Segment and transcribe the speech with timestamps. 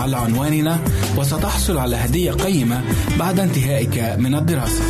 [0.00, 0.78] على عنواننا
[1.18, 2.80] وستحصل على هدية قيمة
[3.18, 4.82] بعد انتهائك من الدراسة.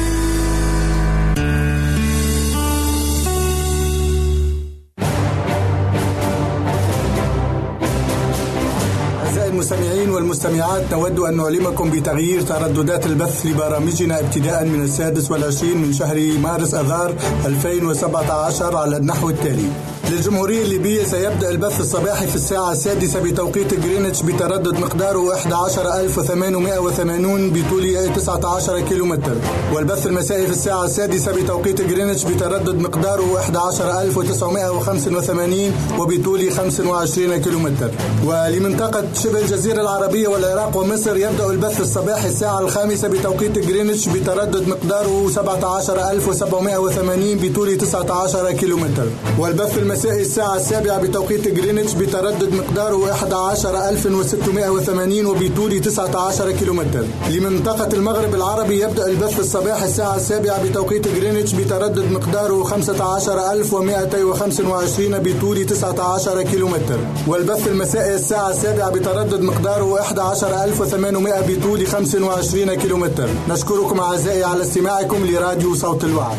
[9.61, 16.39] المستمعين والمستمعات نود أن نعلمكم بتغيير ترددات البث لبرامجنا ابتداء من السادس والعشرين من شهر
[16.42, 17.14] مارس أذار
[17.47, 19.69] 2017 على النحو التالي
[20.11, 28.80] للجمهورية الليبية سيبدأ البث الصباحي في الساعة السادسة بتوقيت جرينتش بتردد مقداره 11880 بطول 19
[28.80, 29.34] كيلومتر.
[29.75, 37.91] والبث المسائي في الساعة السادسة بتوقيت جرينتش بتردد مقداره 11985 وبطول 25 كيلومتر.
[38.27, 45.28] ولمنطقة شبه الجزيرة العربية والعراق ومصر يبدأ البث الصباحي الساعة الخامسة بتوقيت جرينتش بتردد مقداره
[45.30, 49.06] 17780 بطول 19 كيلومتر.
[49.39, 57.04] والبث المسائي مساء الساعة السابعة بتوقيت جرينتش بتردد مقداره 11680 وبطول 19 كيلومتر.
[57.30, 66.42] لمنطقة المغرب العربي يبدأ البث الصباح الساعة السابعة بتوقيت جرينتش بتردد مقداره 15225 بطول 19
[66.42, 66.98] كيلومتر.
[67.27, 73.28] والبث المسائي الساعة السابعة بتردد مقداره 11800 بطول 25 كيلومتر.
[73.48, 76.39] نشكركم أعزائي على استماعكم لراديو صوت الوعد.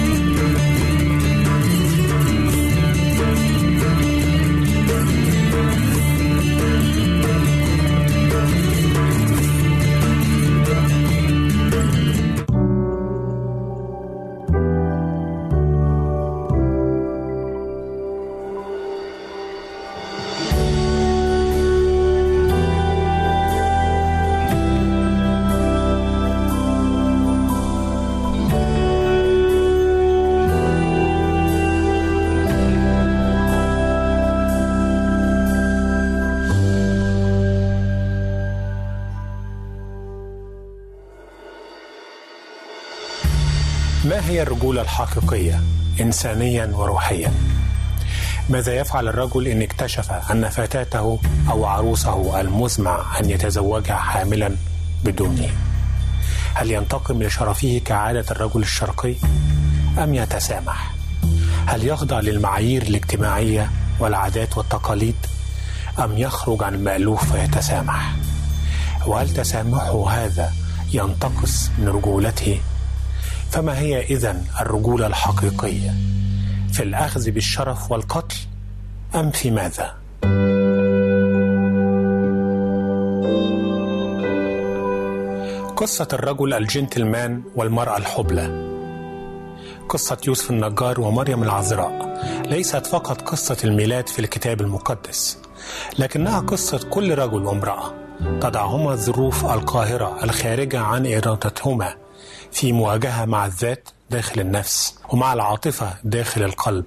[44.71, 45.61] الرجولة الحقيقية
[46.01, 47.33] إنسانيا وروحيا.
[48.49, 54.55] ماذا يفعل الرجل إن اكتشف أن فتاته أو عروسه المزمع أن يتزوجها حاملا
[55.03, 55.49] بدونه؟
[56.53, 59.15] هل ينتقم لشرفه كعادة الرجل الشرقي؟
[60.03, 60.93] أم يتسامح؟
[61.65, 65.15] هل يخضع للمعايير الاجتماعية والعادات والتقاليد؟
[65.99, 68.15] أم يخرج عن المألوف ويتسامح؟
[69.05, 70.53] وهل تسامحه هذا
[70.93, 72.61] ينتقص من رجولته؟
[73.51, 75.95] فما هي إذا الرجولة الحقيقية؟
[76.73, 78.35] في الأخذ بالشرف والقتل
[79.15, 80.01] أم في ماذا؟
[85.75, 88.71] قصة الرجل الجنتلمان والمرأة الحبلى
[89.89, 95.37] قصة يوسف النجار ومريم العذراء ليست فقط قصة الميلاد في الكتاب المقدس
[95.99, 97.93] لكنها قصة كل رجل وامرأة
[98.41, 101.93] تضعهما الظروف القاهرة الخارجة عن إرادتهما
[102.51, 106.85] في مواجهة مع الذات داخل النفس ومع العاطفة داخل القلب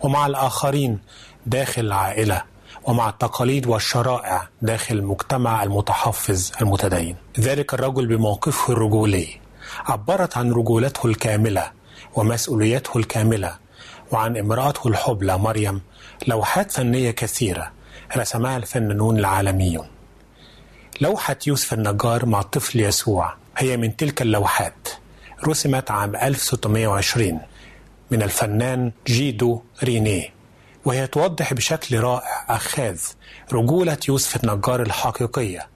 [0.00, 0.98] ومع الآخرين
[1.46, 2.42] داخل العائلة
[2.84, 7.16] ومع التقاليد والشرائع داخل المجتمع المتحفظ المتدين.
[7.40, 9.40] ذلك الرجل بموقفه الرجولي.
[9.86, 11.70] عبرت عن رجولته الكاملة
[12.14, 13.56] ومسؤوليته الكاملة
[14.12, 15.80] وعن امرأته الحبلى مريم
[16.26, 17.70] لوحات فنية كثيرة
[18.16, 19.86] رسمها الفنانون العالميون.
[21.00, 24.88] لوحة يوسف النجار مع الطفل يسوع هي من تلك اللوحات.
[25.44, 27.40] رسمت عام 1620
[28.10, 30.28] من الفنان جيدو رينيه
[30.84, 33.00] وهي توضح بشكل رائع أخاذ
[33.52, 35.68] رجولة يوسف النجار الحقيقية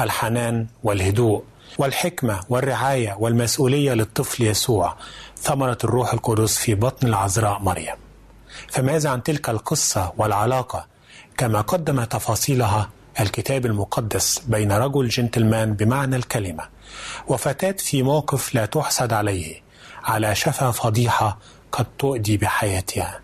[0.00, 1.42] الحنان والهدوء
[1.78, 4.96] والحكمة والرعاية والمسؤولية للطفل يسوع
[5.36, 7.94] ثمرة الروح القدس في بطن العذراء مريم.
[8.68, 10.86] فماذا عن تلك القصة والعلاقة؟
[11.36, 16.64] كما قدم تفاصيلها الكتاب المقدس بين رجل جنتلمان بمعنى الكلمة
[17.26, 19.62] وفتاة في موقف لا تحسد عليه
[20.04, 21.38] على شفا فضيحة
[21.72, 23.20] قد تؤدي بحياتها.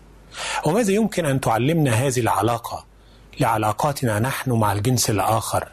[0.65, 2.85] وماذا يمكن أن تعلمنا هذه العلاقة؟
[3.39, 5.67] لعلاقاتنا نحن مع الجنس الآخر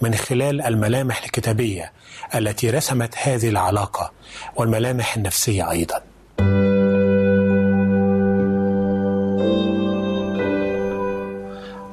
[0.00, 1.92] من خلال الملامح الكتابية
[2.34, 4.12] التي رسمت هذه العلاقة
[4.56, 6.02] والملامح النفسية أيضا.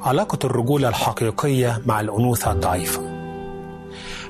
[0.03, 3.12] علاقة الرجولة الحقيقية مع الأنوثة الضعيفة.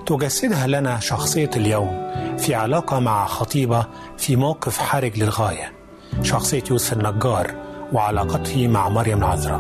[0.06, 5.74] تجسدها لنا شخصية اليوم في علاقة مع خطيبة في موقف حرج للغاية.
[6.22, 7.56] شخصية يوسف النجار
[7.94, 9.60] وعلاقته مع مريم العذراء.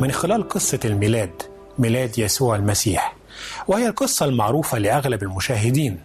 [0.00, 1.42] من خلال قصة الميلاد
[1.78, 3.14] ميلاد يسوع المسيح
[3.68, 6.00] وهي القصة المعروفة لأغلب المشاهدين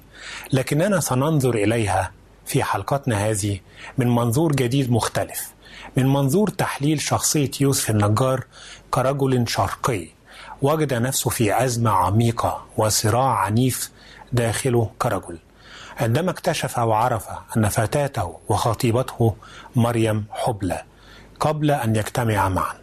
[0.53, 2.11] لكننا سننظر إليها
[2.45, 3.59] في حلقتنا هذه
[3.97, 5.53] من منظور جديد مختلف
[5.97, 8.43] من منظور تحليل شخصية يوسف النجار
[8.91, 10.07] كرجل شرقي
[10.63, 13.91] وجد نفسه في أزمة عميقة وصراع عنيف
[14.33, 15.37] داخله كرجل.
[15.97, 17.25] عندما اكتشف وعرف
[17.57, 19.35] أن فتاته وخطيبته
[19.75, 20.83] مريم حبلى
[21.39, 22.73] قبل أن يجتمعا معا.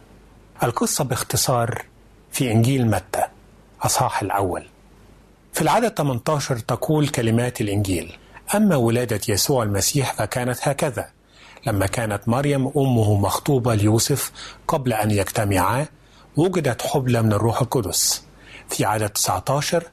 [0.63, 1.85] القصة باختصار
[2.31, 3.23] في إنجيل متى
[3.81, 4.63] أصحاح الأول.
[5.53, 8.17] في العدد 18 تقول كلمات الإنجيل
[8.55, 11.09] أما ولادة يسوع المسيح فكانت هكذا.
[11.67, 14.31] لما كانت مريم أمه مخطوبة ليوسف
[14.67, 15.85] قبل أن يجتمعا
[16.37, 18.23] وجدت حبلى من الروح القدس.
[18.69, 19.83] في عدد 19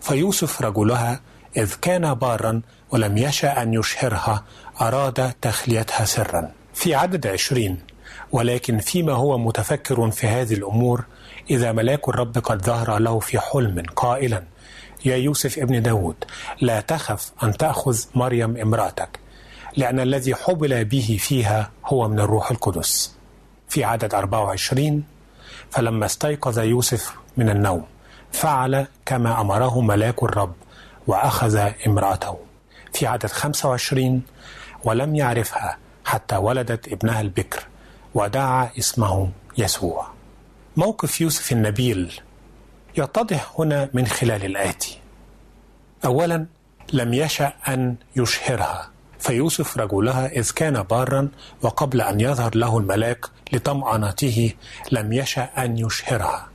[0.00, 1.20] فيوسف رجلها
[1.56, 4.44] إذ كان بارا ولم يشأ أن يشهرها
[4.80, 6.50] أراد تخليتها سرا.
[6.74, 7.78] في عدد 20
[8.32, 11.04] ولكن فيما هو متفكر في هذه الأمور
[11.50, 14.42] إذا ملاك الرب قد ظهر له في حلم قائلا
[15.04, 16.16] يا يوسف ابن داود
[16.60, 19.18] لا تخف أن تأخذ مريم امرأتك
[19.76, 23.14] لأن الذي حبل به فيها هو من الروح القدس.
[23.68, 25.04] في عدد 24
[25.70, 27.84] فلما استيقظ يوسف من النوم
[28.32, 30.54] فعل كما أمره ملاك الرب
[31.06, 32.38] وأخذ امرأته.
[32.92, 34.22] في عدد 25
[34.84, 37.66] ولم يعرفها حتى ولدت ابنها البكر
[38.14, 40.06] ودعا اسمه يسوع.
[40.76, 42.20] موقف يوسف النبيل
[42.98, 44.98] يتضح هنا من خلال الآتي.
[46.04, 46.46] أولا
[46.92, 48.90] لم يشأ أن يشهرها.
[49.24, 51.28] فيوسف رجلها إذ كان بارا
[51.62, 54.52] وقبل أن يظهر له الملاك لطمأنته
[54.92, 56.48] لم يشأ أن يشهرها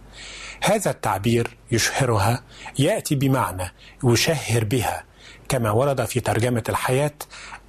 [0.63, 2.43] هذا التعبير يشهرها
[2.79, 3.73] يأتي بمعنى
[4.03, 5.03] يشهر بها
[5.49, 7.15] كما ورد في ترجمة الحياة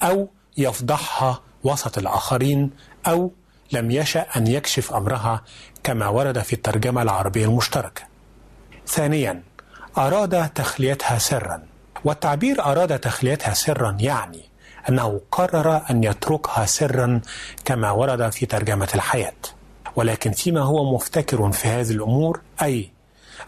[0.03, 2.71] أو يفضحها وسط الآخرين
[3.07, 3.33] أو
[3.73, 5.45] لم يشأ أن يكشف أمرها
[5.83, 8.03] كما ورد في الترجمة العربية المشتركة.
[8.87, 9.43] ثانيا
[9.99, 11.63] أراد تخليتها سرا
[12.05, 14.50] والتعبير أراد تخليتها سرا يعني
[14.89, 17.21] أنه قرر أن يتركها سرا
[17.65, 19.33] كما ورد في ترجمة الحياة.
[19.97, 22.91] ولكن فيما هو مفتكر في هذه الأمور أي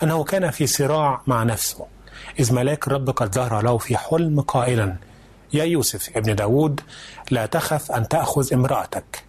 [0.02, 1.86] أنه كان في صراع مع نفسه.
[2.40, 4.96] إذ ملاك الرب قد ظهر له في حلم قائلا
[5.52, 6.80] يا يوسف ابن داود
[7.30, 9.24] لا تخف أن تأخذ امرأتك.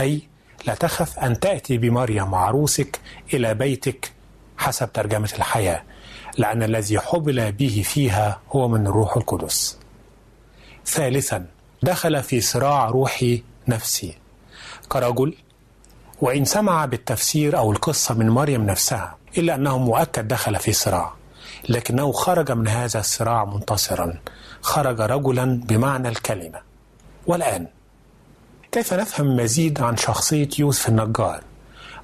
[0.00, 0.22] أي
[0.66, 3.00] لا تخف أن تأتي بمريم عروسك
[3.34, 4.12] إلى بيتك.
[4.58, 5.82] حسب ترجمة الحياة.
[6.38, 9.79] لأن الذي حبل به فيها هو من الروح القدس.
[10.86, 11.46] ثالثا
[11.82, 14.18] دخل في صراع روحي نفسي.
[14.88, 15.34] كرجل
[16.20, 21.12] وإن سمع بالتفسير أو القصة من مريم نفسها إلا أنه مؤكد دخل في صراع.
[21.68, 24.20] لكنه خرج من هذا الصراع منتصرا.
[24.62, 26.60] خرج رجلا بمعنى الكلمة.
[27.26, 27.66] والآن
[28.72, 31.42] كيف نفهم مزيد عن شخصية يوسف النجار؟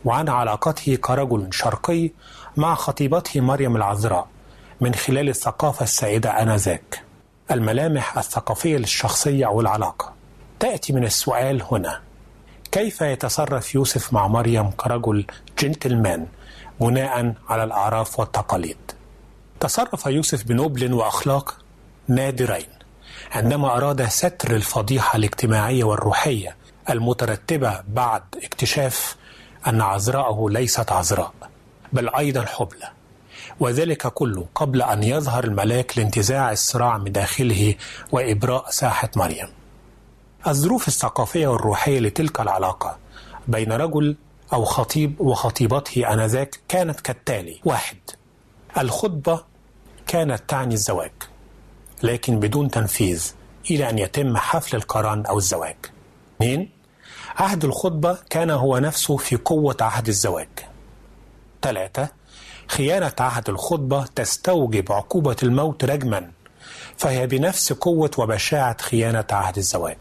[0.04, 2.11] وعن علاقته كرجل شرقي
[2.56, 4.28] مع خطيبته مريم العذراء
[4.80, 7.06] من خلال الثقافة السائدة آنذاك.
[7.50, 10.12] الملامح الثقافية للشخصية أو العلاقة.
[10.61, 12.00] تأتي من السؤال هنا.
[12.73, 15.26] كيف يتصرف يوسف مع مريم كرجل
[15.59, 16.26] جنتلمان
[16.81, 18.76] بناء على الأعراف والتقاليد؟
[19.61, 21.59] تصرف يوسف بنبل وأخلاق
[22.09, 22.67] نادرين
[23.33, 26.57] عندما أراد ستر الفضيحة الاجتماعية والروحية
[26.91, 29.17] المترتبة بعد اكتشاف
[29.67, 31.33] أن عذراءه ليست عذراء
[31.93, 32.91] بل أيضا حبلى.
[33.61, 37.75] وذلك كله قبل أن يظهر الملاك لانتزاع الصراع من داخله
[38.13, 39.49] وإبراء ساحة مريم.
[40.47, 42.99] الظروف الثقافية والروحية لتلك العلاقة
[43.49, 44.17] بين رجل
[44.53, 47.97] أو خطيب وخطيبته آنذاك كانت كالتالي واحد
[48.79, 49.45] الخطبة
[50.07, 51.13] كانت تعني الزواج
[52.03, 53.33] لكن بدون تنفيذ
[53.71, 55.77] إلى أن يتم حفل القران أو الزواج.
[56.37, 56.71] اثنين
[57.37, 60.49] عهد الخطبة كان هو نفسه في قوة عهد الزواج.
[61.63, 62.09] ثلاثة
[62.68, 66.30] خيانة عهد الخطبة تستوجب عقوبة الموت رجما
[66.96, 69.99] فهي بنفس قوة وبشاعة خيانة عهد الزواج.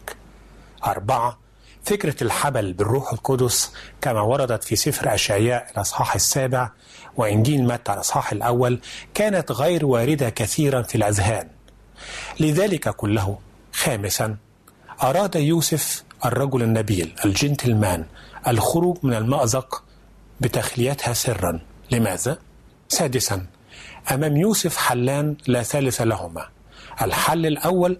[0.86, 1.38] أربعة
[1.84, 6.70] فكرة الحبل بالروح القدس كما وردت في سفر أشعياء الأصحاح السابع
[7.16, 8.80] وإنجيل متى الأصحاح الأول
[9.14, 11.48] كانت غير واردة كثيرا في الأذهان.
[12.40, 13.38] لذلك كله
[13.72, 14.36] خامسا
[15.02, 18.04] أراد يوسف الرجل النبيل الجنتلمان
[18.48, 19.84] الخروج من المأزق
[20.40, 21.60] بتخليتها سرا.
[21.90, 22.38] لماذا؟
[22.88, 23.46] سادسا
[24.12, 26.48] أمام يوسف حلان لا ثالث لهما.
[27.02, 27.98] الحل الأول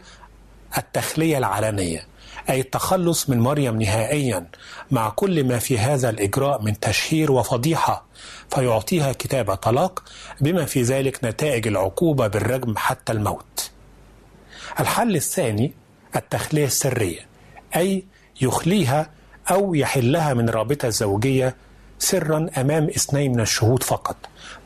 [0.78, 2.07] التخلية العلنية
[2.50, 4.47] أي التخلص من مريم نهائيا
[4.90, 8.05] مع كل ما في هذا الإجراء من تشهير وفضيحة
[8.50, 10.02] فيعطيها كتاب طلاق
[10.40, 13.71] بما في ذلك نتائج العقوبة بالرجم حتى الموت.
[14.81, 15.73] الحل الثاني
[16.16, 17.21] التخلية السرية
[17.76, 18.05] أي
[18.40, 19.11] يخليها
[19.50, 21.57] أو يحلها من رابطة زوجية
[21.99, 24.17] سرا أمام اثنين من الشهود فقط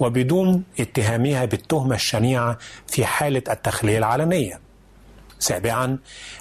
[0.01, 4.61] وبدون اتهامها بالتهمة الشنيعة في حالة التخلية العلنية.
[5.39, 5.99] سابعا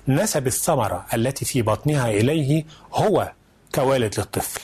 [0.07, 3.31] نسب الثمرة التي في بطنها إليه هو
[3.75, 4.61] كوالد للطفل.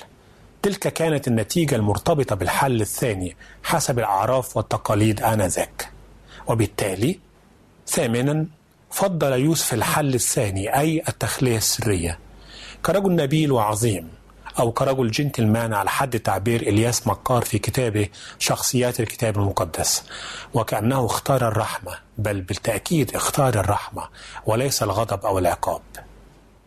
[0.62, 5.90] تلك كانت النتيجة المرتبطة بالحل الثاني حسب الأعراف والتقاليد آنذاك.
[6.48, 7.20] وبالتالي
[7.88, 8.46] ثامنا
[8.92, 12.20] فضل يوسف الحل الثاني أي التخلية السرية.
[12.86, 14.10] كرجل نبيل وعظيم.
[14.60, 18.08] أو كرجل جنتلمان على حد تعبير إلياس مكار في كتابه
[18.40, 20.04] شخصيات الكتاب المقدس
[20.54, 24.08] وكأنه اختار الرحمة بل بالتأكيد اختار الرحمة
[24.46, 25.82] وليس الغضب أو العقاب.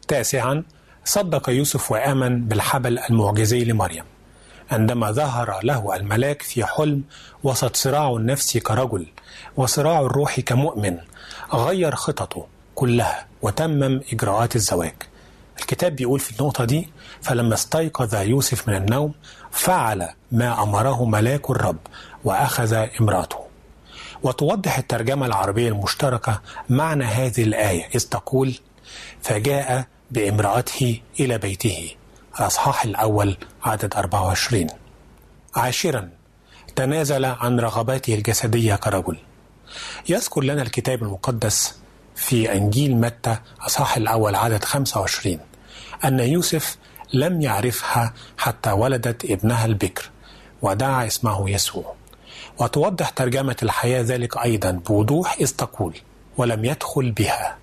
[0.09, 0.62] تاسعا
[1.04, 4.04] صدق يوسف وآمن بالحبل المعجزي لمريم.
[4.71, 7.02] عندما ظهر له الملاك في حلم
[7.45, 9.07] وسط صراعه النفسي كرجل
[9.57, 10.99] وصراعه الروحي كمؤمن
[11.54, 14.95] غير خططه كلها وتمم إجراءات الزواج.
[15.61, 16.88] الكتاب بيقول في النقطة دي
[17.23, 19.15] فلما استيقظ يوسف من النوم
[19.51, 21.79] فعل ما أمره ملاك الرب
[22.25, 23.39] وأخذ امراته.
[24.23, 28.55] وتوضح الترجمة العربية المشتركة معنى هذه الآية إذ تقول
[29.23, 31.95] فجاء بامرأته إلى بيته.
[32.41, 34.67] الأصحاح الأول عدد 24
[35.57, 36.11] عاشرا
[36.77, 39.17] تنازل عن رغباته الجسدية كرجل.
[40.09, 41.75] يذكر لنا الكتاب المقدس
[42.17, 45.39] في إنجيل متى أصحاح الأول عدد 25
[46.05, 46.77] أن يوسف
[47.12, 50.11] لم يعرفها حتى ولدت ابنها البكر
[50.62, 51.95] ودعا اسمه يسوع.
[52.59, 55.97] وتوضح ترجمة الحياة ذلك أيضا بوضوح إذ تقول
[56.37, 57.57] ولم يدخل بها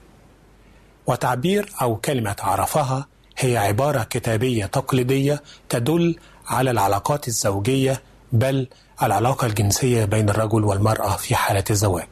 [1.08, 6.16] وتعبير أو كلمة عرفها هي عبارة كتابية تقليدية تدل
[6.48, 8.68] على العلاقات الزوجية بل
[9.04, 12.08] العلاقة الجنسية بين الرجل والمرأة في حالة الزواج.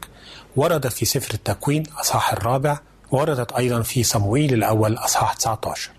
[0.56, 2.80] وردت في سفر التكوين أصحاح الرابع
[3.12, 5.92] وردت أيضا في صموئيل الأول أصحاح 19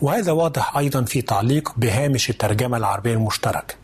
[0.00, 3.74] وهذا واضح أيضا في تعليق بهامش الترجمة العربية المشتركة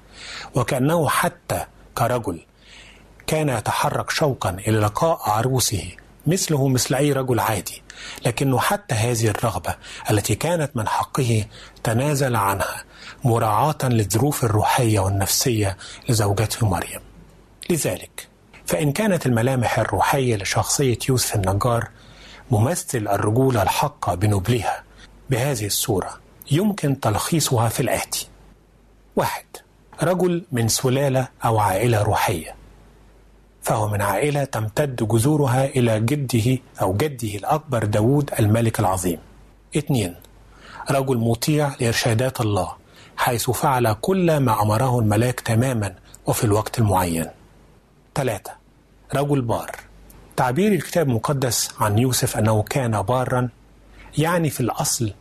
[0.55, 1.65] وكأنه حتى
[1.99, 2.41] كرجل
[3.27, 5.91] كان يتحرك شوقا إلى لقاء عروسه
[6.27, 7.83] مثله مثل أي رجل عادي
[8.27, 9.75] لكنه حتى هذه الرغبة
[10.11, 11.45] التي كانت من حقه
[11.85, 12.85] تنازل عنها
[13.25, 15.77] مراعاة للظروف الروحية والنفسية
[16.09, 17.01] لزوجته مريم.
[17.71, 18.29] لذلك
[18.67, 21.89] فإن كانت الملامح الروحية لشخصية يوسف النجار
[22.51, 24.83] ممثل الرجولة الحقة بنبلها
[25.31, 26.11] بهذه الصورة
[26.51, 28.29] يمكن تلخيصها في الآتي
[29.17, 29.45] واحد
[30.03, 32.55] رجل من سلالة أو عائلة روحية.
[33.63, 39.19] فهو من عائلة تمتد جذورها إلى جده أو جده الأكبر داود الملك العظيم.
[39.77, 40.15] اثنين
[40.91, 42.73] رجل مطيع لإرشادات الله
[43.17, 45.95] حيث فعل كل ما أمره الملاك تماما
[46.27, 47.27] وفي الوقت المعين.
[48.15, 48.53] ثلاثة
[49.15, 49.71] رجل بار.
[50.37, 53.49] تعبير الكتاب المقدس عن يوسف أنه كان بارا
[54.19, 55.13] يعني في الأصل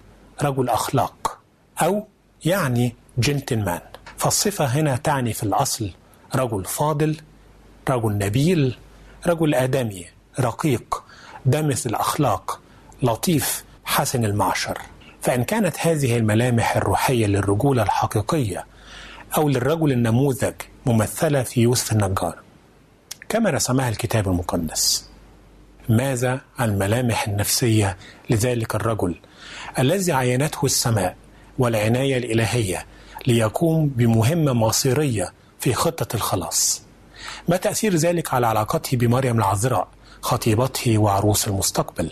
[0.42, 1.40] رجل أخلاق
[1.82, 2.08] أو
[2.46, 3.82] يعني جنتلمان
[4.18, 5.92] فالصفة هنا تعني في الأصل
[6.36, 7.18] رجل فاضل
[7.90, 8.78] رجل نبيل
[9.28, 10.06] رجل آدمي
[10.40, 11.04] رقيق
[11.46, 12.60] دمث الأخلاق
[13.04, 14.78] لطيف حسن المعشر.
[15.22, 18.66] فإن كانت هذه الملامح الروحية للرجولة الحقيقية
[19.38, 20.54] أو للرجل النموذج
[20.86, 22.40] ممثلة في يوسف النجار.
[23.30, 25.09] كما رسمها الكتاب المقدس.
[25.90, 27.98] ماذا الملامح النفسية
[28.30, 29.16] لذلك الرجل
[29.80, 31.16] الذي عينته السماء
[31.60, 32.86] والعناية الإلهية
[33.28, 36.82] ليقوم بمهمة مصيرية في خطة الخلاص؟
[37.48, 39.88] ما تأثير ذلك على علاقته بمريم العذراء
[40.22, 42.12] خطيبته وعروس المستقبل؟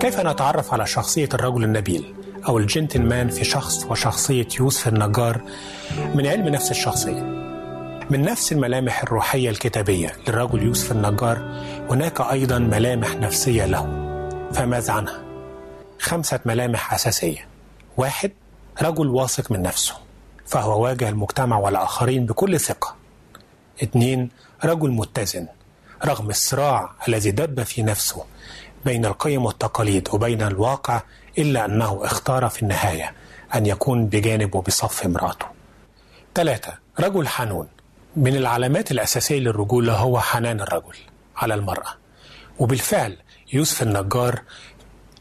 [0.00, 2.14] كيف نتعرف على شخصية الرجل النبيل
[2.48, 5.40] أو الجنتلمان في شخص وشخصية يوسف النجار
[6.14, 7.49] من علم نفس الشخصية؟
[8.10, 11.38] من نفس الملامح الروحية الكتابية للرجل يوسف النجار
[11.90, 13.82] هناك أيضا ملامح نفسية له.
[14.52, 15.22] فماذا عنها؟
[15.98, 17.46] خمسة ملامح أساسية.
[17.96, 18.32] واحد
[18.82, 19.94] رجل واثق من نفسه
[20.46, 22.94] فهو واجه المجتمع والآخرين بكل ثقة.
[23.82, 24.30] اثنين
[24.64, 25.46] رجل متزن
[26.04, 28.24] رغم الصراع الذي دب في نفسه
[28.84, 31.02] بين القيم والتقاليد وبين الواقع
[31.38, 33.12] إلا أنه اختار في النهاية
[33.54, 35.46] أن يكون بجانب وبصف امرأته.
[36.34, 37.68] ثلاثة رجل حنون
[38.16, 40.96] من العلامات الأساسية للرجولة هو حنان الرجل
[41.36, 41.94] على المرأة.
[42.58, 43.16] وبالفعل
[43.52, 44.42] يوسف النجار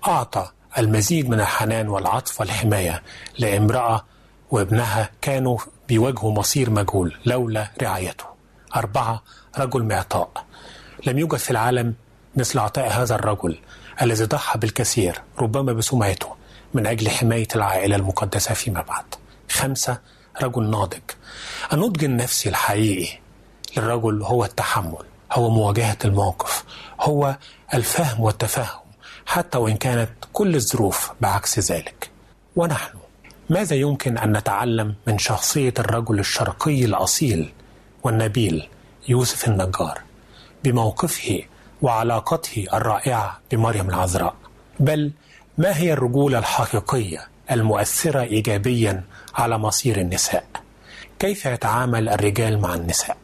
[0.08, 3.04] أعطى المزيد من الحنان والعطف والحماية
[3.40, 4.06] لامرأة
[4.52, 8.26] وابنها كانوا بيواجهوا مصير مجهول لولا رعايته.
[8.76, 9.24] أربعة
[9.58, 10.46] رجل معطاء.
[11.06, 11.94] لم يوجد في العالم
[12.36, 13.60] مثل عطاء هذا الرجل
[14.02, 16.28] الذي ضحى بالكثير ربما بسمعته
[16.74, 19.06] من أجل حماية العائلة المقدسة فيما بعد.
[19.52, 20.00] خمسة
[20.44, 21.02] رجل ناضج.
[21.74, 23.20] النضج النفسي الحقيقي
[23.78, 26.64] للرجل هو التحمل هو مواجهة الموقف
[27.02, 27.38] هو
[27.74, 28.80] الفهم والتفهم
[29.26, 32.10] حتى وإن كانت كل الظروف بعكس ذلك.
[32.56, 32.98] ونحن
[33.50, 37.54] ماذا يمكن أن نتعلم من شخصية الرجل الشرقي الأصيل
[38.04, 38.68] والنبيل
[39.08, 40.02] يوسف النجار
[40.64, 41.42] بموقفه
[41.82, 44.36] وعلاقته الرائعة بمريم العذراء؟
[44.80, 45.12] بل
[45.58, 49.04] ما هي الرجولة الحقيقية المؤثرة إيجابيا
[49.40, 50.44] على مصير النساء.
[51.20, 53.18] كيف يتعامل الرجال مع النساء؟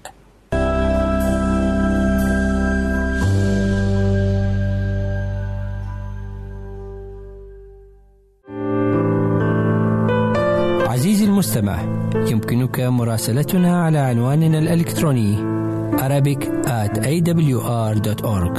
[10.89, 11.81] عزيزي المستمع
[12.15, 15.55] يمكنك مراسلتنا على عنواننا الإلكتروني
[15.95, 18.55] Arabic at awr.org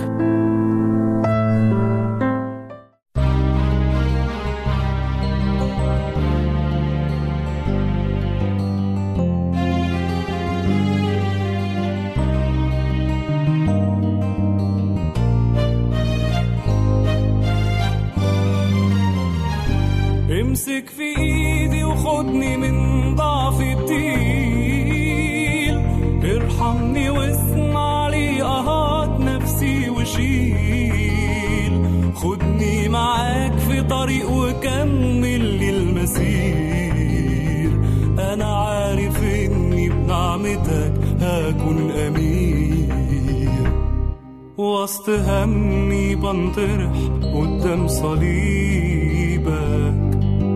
[46.36, 46.96] بنطرح
[47.34, 49.46] قدام صليبك.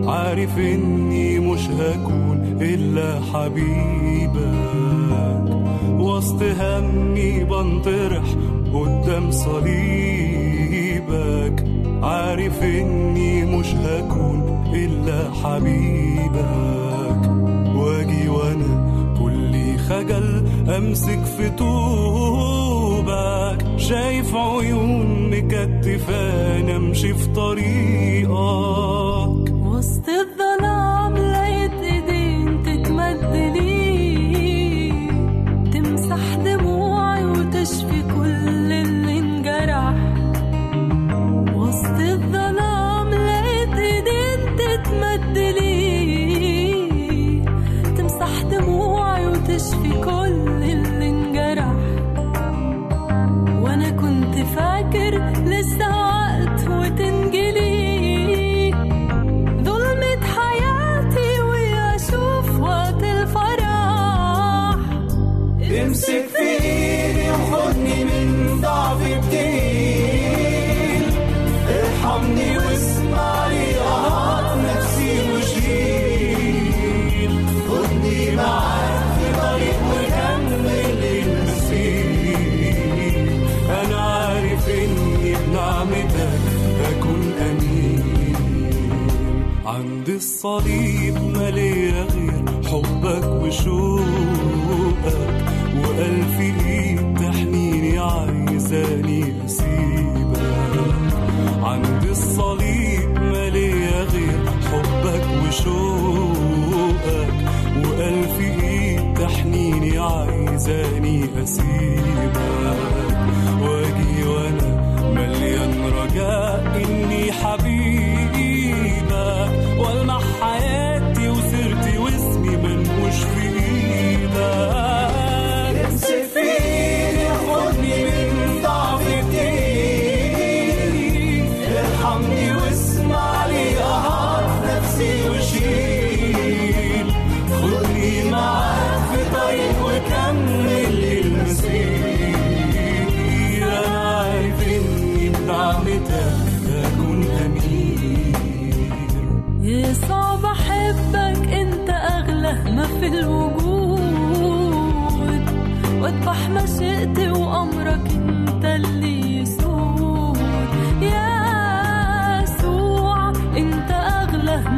[0.08, 4.40] عارف إني مش هكون إلا حبيبك.
[5.98, 8.24] وسط همي بنطرح
[8.74, 9.64] قدام صليبك.
[12.02, 17.22] عارف إني مش هكون إلا حبيبك.
[17.76, 21.79] وأجي وأنا كلي خجل أمسك في طوبك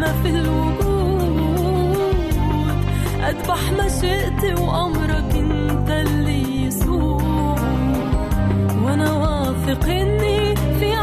[0.02, 0.82] ما في الوجود.
[3.28, 7.22] أذبح مشيئتي وأمرك أنت اللي يسوق
[8.84, 10.94] وأنا واثق إني في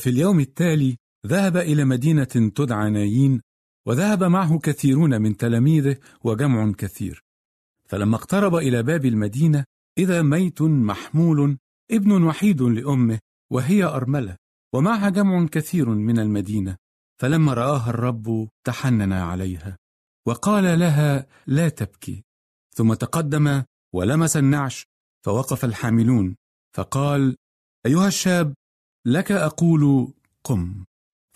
[0.00, 3.40] وفي اليوم التالي ذهب إلى مدينة تدعى نايين
[3.86, 7.24] وذهب معه كثيرون من تلاميذه وجمع كثير.
[7.88, 9.64] فلما اقترب إلى باب المدينة
[9.98, 11.58] إذا ميت محمول
[11.90, 13.18] ابن وحيد لأمه
[13.50, 14.36] وهي أرملة
[14.72, 16.76] ومعها جمع كثير من المدينة.
[17.20, 19.76] فلما رآها الرب تحنن عليها
[20.26, 22.24] وقال لها لا تبكي.
[22.74, 23.62] ثم تقدم
[23.94, 24.86] ولمس النعش.
[25.24, 26.36] فوقف الحاملون
[26.76, 27.36] فقال
[27.86, 28.54] أيها الشاب
[29.06, 30.12] لك أقول
[30.44, 30.84] قم.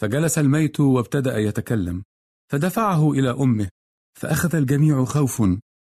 [0.00, 2.04] فجلس الميت وابتدأ يتكلم.
[2.52, 3.68] فدفعه إلى أمه
[4.20, 5.42] فأخذ الجميع خوف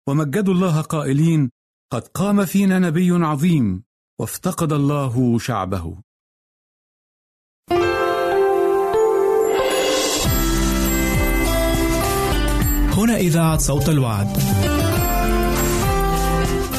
[0.09, 1.51] ومجدوا الله قائلين
[1.93, 3.83] قد قام فينا نبي عظيم
[4.21, 6.01] وافتقد الله شعبه.
[12.93, 14.37] هنا إذاعة صوت الوعد.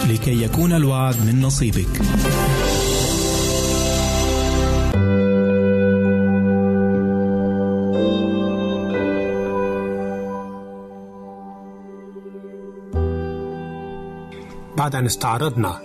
[0.10, 2.02] لكي يكون الوعد من نصيبك.
[14.82, 15.82] بعد أن استعرضنا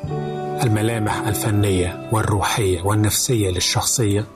[0.62, 4.26] الملامح الفنية والروحية والنفسية للشخصية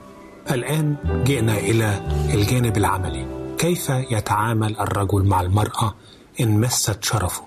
[0.51, 0.95] الآن
[1.25, 2.01] جئنا إلى
[2.33, 3.55] الجانب العملي.
[3.57, 5.95] كيف يتعامل الرجل مع المرأة
[6.41, 7.43] إن مست شرفه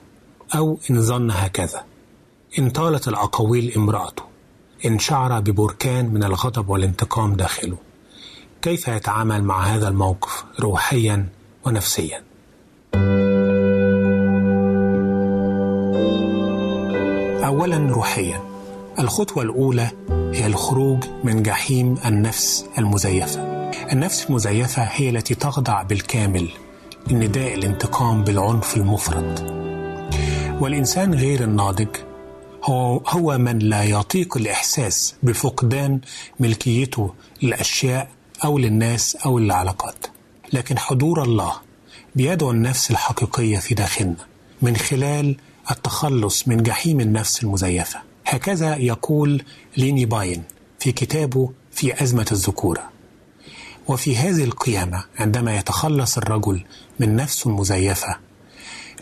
[0.54, 1.84] أو إن ظن هكذا؟
[2.58, 4.22] إن طالت الأقاويل امرأته
[4.86, 7.76] إن شعر ببركان من الغضب والانتقام داخله.
[8.62, 11.28] كيف يتعامل مع هذا الموقف روحيا
[11.66, 12.22] ونفسيا؟
[17.44, 18.40] اولا روحيا.
[18.98, 23.40] الخطوة الأولى هي الخروج من جحيم النفس المزيفة.
[23.92, 26.48] النفس المزيفة هي التي تخضع بالكامل
[27.10, 29.42] لنداء الانتقام بالعنف المفرط.
[30.60, 31.88] والإنسان غير الناضج
[32.64, 36.00] هو هو من لا يطيق الإحساس بفقدان
[36.40, 38.08] ملكيته للأشياء
[38.44, 40.06] أو للناس أو للعلاقات.
[40.52, 41.52] لكن حضور الله
[42.14, 44.26] بيدعو النفس الحقيقية في داخلنا
[44.62, 45.36] من خلال
[45.70, 48.00] التخلص من جحيم النفس المزيفة.
[48.26, 49.42] هكذا يقول
[49.76, 50.42] ليني باين
[50.78, 52.94] في كتابه في أزمة الذكورة.
[53.88, 56.64] وفي هذه القيامة عندما يتخلص الرجل
[57.00, 58.16] من نفسه المزيفة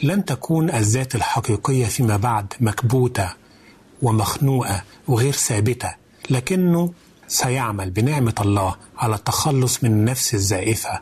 [0.03, 3.33] لن تكون الذات الحقيقية فيما بعد مكبوتة
[4.03, 5.94] ومخنوقة وغير ثابتة
[6.31, 6.92] لكنه
[7.29, 11.01] سيعمل بنعمة الله على التخلص من النفس الزائفة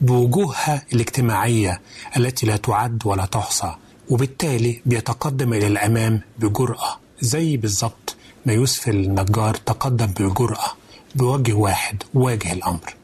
[0.00, 1.80] بوجوهها الاجتماعية
[2.16, 3.74] التي لا تعد ولا تحصى.
[4.12, 10.72] وبالتالي بيتقدم إلى الأمام بجرأة زي بالظبط ما يوسف النجار تقدم بجرأة
[11.14, 12.94] بوجه واحد واجه الأمر.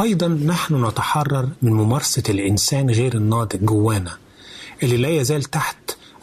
[0.00, 4.16] أيضا نحن نتحرر من ممارسة الإنسان غير الناضج جوانا
[4.82, 5.76] اللي لا يزال تحت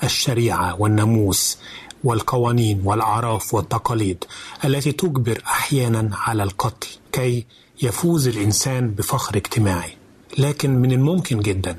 [0.03, 1.57] الشريعة والناموس
[2.03, 4.23] والقوانين والأعراف والتقاليد
[4.65, 7.45] التي تجبر أحيانا على القتل كي
[7.81, 9.97] يفوز الإنسان بفخر اجتماعي.
[10.37, 11.77] لكن من الممكن جدا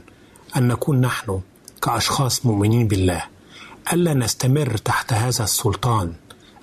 [0.56, 1.40] أن نكون نحن
[1.84, 3.22] كأشخاص مؤمنين بالله.
[3.92, 6.12] ألا نستمر تحت هذا السلطان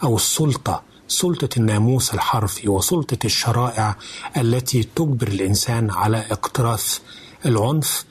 [0.04, 3.96] أو السلطة سلطة الناموس الحرفي وسلطة الشرائع
[4.38, 7.00] التي تجبر الإنسان على اقتراث
[7.46, 8.06] العنف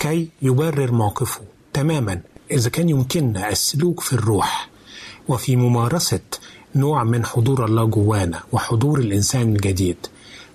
[0.00, 1.40] كي يبرر موقفه
[1.72, 2.20] تماما
[2.50, 4.68] إذا كان يمكننا السلوك في الروح.
[5.28, 6.20] وفي ممارسة
[6.74, 10.06] نوع من حضور الله جوانا وحضور الإنسان الجديد.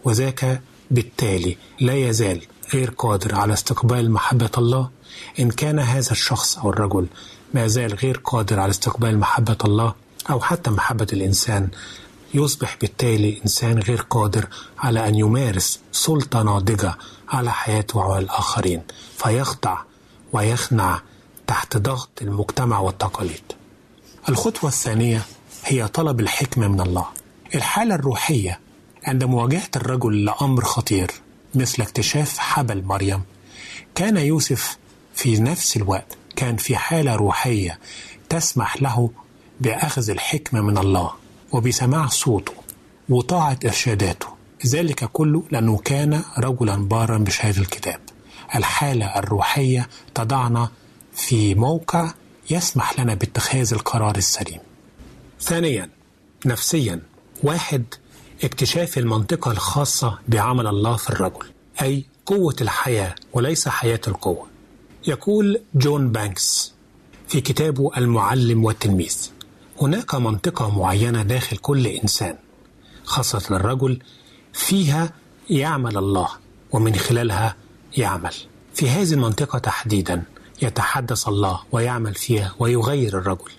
[0.05, 2.41] وذاك بالتالي لا يزال
[2.73, 4.96] غير قادر على استقبال محبة الله
[5.39, 7.07] إن كان هذا الشخص أو الرجل
[7.53, 9.93] ما زال غير قادر على استقبال محبة الله
[10.29, 11.69] أو حتى محبة الإنسان
[12.33, 14.47] يصبح بالتالي إنسان غير قادر
[14.79, 16.97] على أن يمارس سلطة ناضجة
[17.29, 18.81] على حياته وعلى الآخرين
[19.17, 19.77] فيخضع
[20.33, 21.01] ويخنع
[21.47, 23.43] تحت ضغط المجتمع والتقاليد.
[24.29, 25.21] الخطوة الثانية
[25.65, 27.05] هي طلب الحكمة من الله.
[27.55, 28.59] الحالة الروحية
[29.03, 31.11] عند مواجهة الرجل لأمر خطير
[31.55, 33.21] مثل اكتشاف حبل مريم
[33.95, 34.77] كان يوسف
[35.17, 37.79] في نفس الوقت كان في حالة روحية
[38.29, 39.09] تسمح له
[39.61, 41.11] بأخذ الحكمة من الله
[41.51, 42.53] وبسماع صوته
[43.09, 44.27] وطاعة إرشاداته.
[44.67, 47.99] ذلك كله لأنه كان رجلا بارا بشهادة الكتاب.
[48.55, 50.69] الحالة الروحية تضعنا
[51.13, 52.13] في موقع
[52.49, 54.59] يسمح لنا باتخاذ القرار السليم.
[55.41, 55.89] ثانيا
[56.45, 57.01] نفسيا
[57.43, 57.83] واحد
[58.43, 61.45] اكتشاف المنطقة الخاصة بعمل الله في الرجل
[61.81, 64.56] أي قوة الحياة وليس حياة القوة.
[65.07, 66.73] يقول جون بانكس
[67.27, 69.29] في كتابه المعلم والتلميذ.
[69.81, 72.35] هناك منطقة معينة داخل كل إنسان
[73.03, 73.99] خاصة الرجل
[74.53, 75.13] فيها
[75.49, 76.29] يعمل الله
[76.71, 77.55] ومن خلالها
[77.97, 78.33] يعمل.
[78.73, 80.23] في هذه المنطقة تحديدا
[80.61, 83.51] يتحدث الله ويعمل فيها ويغير الرجل.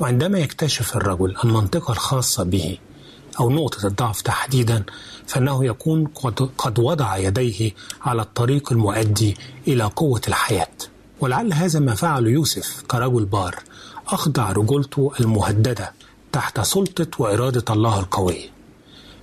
[0.00, 2.78] وعندما يكتشف الرجل المنطقة الخاصة به
[3.40, 4.84] أو نقطة الضعف تحديدا
[5.26, 6.06] فإنه يكون
[6.58, 9.36] قد, وضع يديه على الطريق المؤدي
[9.68, 10.68] إلى قوة الحياة.
[11.20, 13.54] ولعل هذا ما فعل يوسف كرجل بار
[14.08, 15.92] أخضع رجولته المهددة
[16.32, 18.50] تحت سلطة وإرادة الله القوية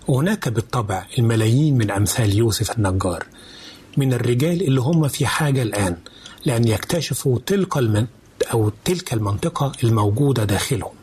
[0.07, 3.25] وهناك بالطبع الملايين من أمثال يوسف النجار
[3.97, 5.97] من الرجال اللي هم في حاجة الآن
[6.45, 8.07] لأن يكتشفوا تلك المن
[8.53, 10.93] أو تلك المنطقة الموجودة داخلهم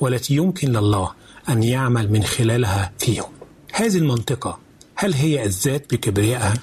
[0.00, 1.12] والتي يمكن لله
[1.48, 3.30] أن يعمل من خلالها فيهم
[3.72, 4.58] هذه المنطقة
[4.94, 6.54] هل هي الذات بكبريائها؟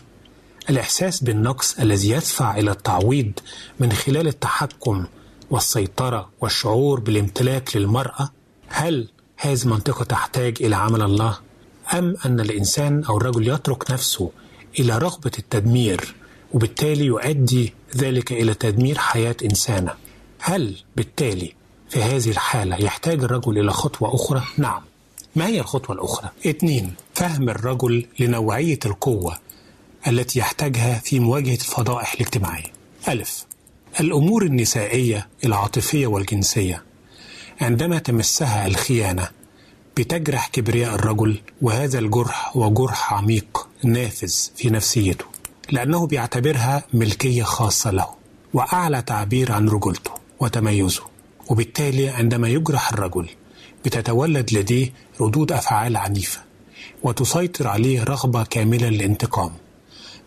[0.69, 3.31] الإحساس بالنقص الذي يدفع إلى التعويض
[3.79, 5.05] من خلال التحكم
[5.51, 8.29] والسيطرة والشعور بالامتلاك للمرأة؟
[8.67, 11.37] هل هذه المنطقة تحتاج إلى عمل الله؟
[11.93, 14.31] أم أن الإنسان أو الرجل يترك نفسه
[14.79, 16.15] إلى رغبة التدمير
[16.53, 19.93] وبالتالي يؤدي ذلك إلى تدمير حياة إنسانة؟
[20.39, 21.53] هل بالتالي
[21.89, 24.81] في هذه الحالة يحتاج الرجل إلى خطوة أخرى؟ نعم
[25.35, 29.37] ما هي الخطوة الأخرى؟ اثنين فهم الرجل لنوعية القوة
[30.07, 32.73] التي يحتاجها في مواجهة الفضائح الاجتماعية.
[33.07, 33.45] ألف
[33.99, 36.83] الأمور النسائية العاطفية والجنسية.
[37.61, 39.29] عندما تمسها الخيانة
[39.97, 45.25] بتجرح كبرياء الرجل وهذا الجرح هو جرح عميق نافذ في نفسيته
[45.71, 48.07] لأنه بيعتبرها ملكية خاصة له
[48.53, 51.01] وأعلى تعبير عن رجولته وتميزه.
[51.49, 53.29] وبالتالي عندما يجرح الرجل
[53.85, 56.41] بتتولد لديه ردود أفعال عنيفة
[57.03, 59.51] وتسيطر عليه رغبة كاملة للانتقام.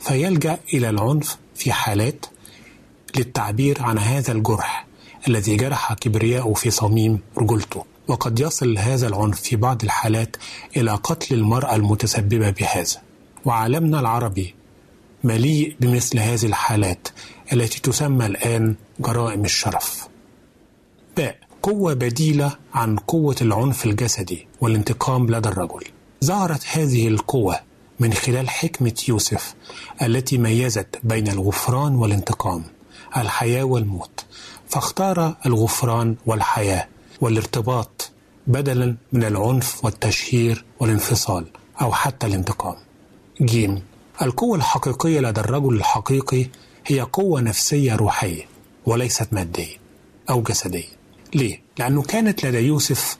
[0.06, 2.26] فيلجأ إلى العنف في حالات
[3.16, 4.86] للتعبير عن هذا الجرح
[5.28, 10.36] الذي جرح كبرياءه في صميم رجولته وقد يصل هذا العنف في بعض الحالات
[10.76, 13.02] إلى قتل المرأة المتسببة بهذا.
[13.44, 14.54] وعالمنا العربي
[15.24, 17.08] مليء بمثل هذه الحالات
[17.52, 20.08] التي تسمى الآن جرائم الشرف.
[21.16, 25.84] باء قوة بديلة عن قوة العنف الجسدي والانتقام لدى الرجل.
[26.24, 27.65] ظهرت هذه القوة
[28.00, 29.54] من خلال حكمة يوسف
[30.02, 32.64] التي ميزت بين الغفران والانتقام
[33.16, 34.24] الحياة والموت.
[34.68, 36.88] فاختار الغفران والحياة
[37.20, 38.10] والارتباط
[38.46, 41.46] بدلا من العنف والتشهير والانفصال
[41.80, 42.76] أو حتى الانتقام.
[43.42, 43.82] جيم
[44.22, 46.46] القوة الحقيقية لدى الرجل الحقيقي
[46.86, 48.42] هي قوة نفسية روحية
[48.86, 49.76] وليست مادية
[50.30, 50.88] أو جسدية.
[51.34, 53.16] ليه؟ لأنه كانت لدى يوسف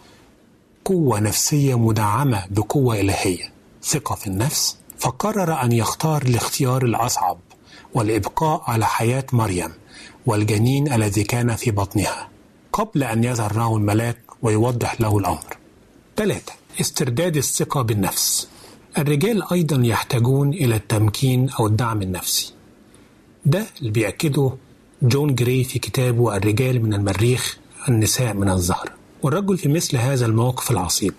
[0.85, 3.53] قوة نفسية مدعمة بقوة إلهية.
[3.87, 7.39] ثقة في النفس فقرر أن يختار الاختيار الأصعب
[7.95, 9.73] والإبقاء على حياة مريم
[10.27, 12.29] والجنين الذي كان في بطنها
[12.73, 15.57] قبل أن يظهر له الملاك ويوضح له الأمر.
[16.17, 18.49] ثلاثة استرداد الثقة بالنفس.
[18.99, 22.53] الرجال أيضا يحتاجون إلى التمكين أو الدعم النفسي.
[23.47, 24.53] ده اللي بيأكده
[25.03, 28.93] جون جراي في كتابه الرجال من المريخ النساء من الزهر.
[29.23, 31.15] والرجل في مثل هذا الموقف العصيب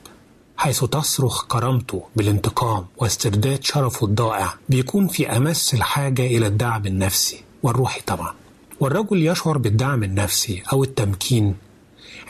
[0.58, 8.02] حيث تصرخ كرامته بالانتقام واسترداد شرفه الضائع بيكون في أمس الحاجة إلى الدعم النفسي والروحي
[8.02, 8.34] طبعا.
[8.80, 11.56] والرجل يشعر بالدعم النفسي أو التمكين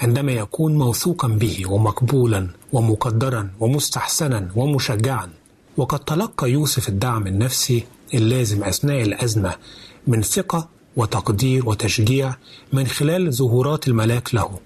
[0.01, 5.29] عندما يكون موثوقا به ومقبولا ومقدرا ومستحسنا ومشجعا.
[5.77, 9.55] وقد تلقى يوسف الدعم النفسي اللازم أثناء الأزمة
[10.07, 12.35] من ثقة وتقدير وتشجيع
[12.73, 14.59] من خلال ظهورات الملاك له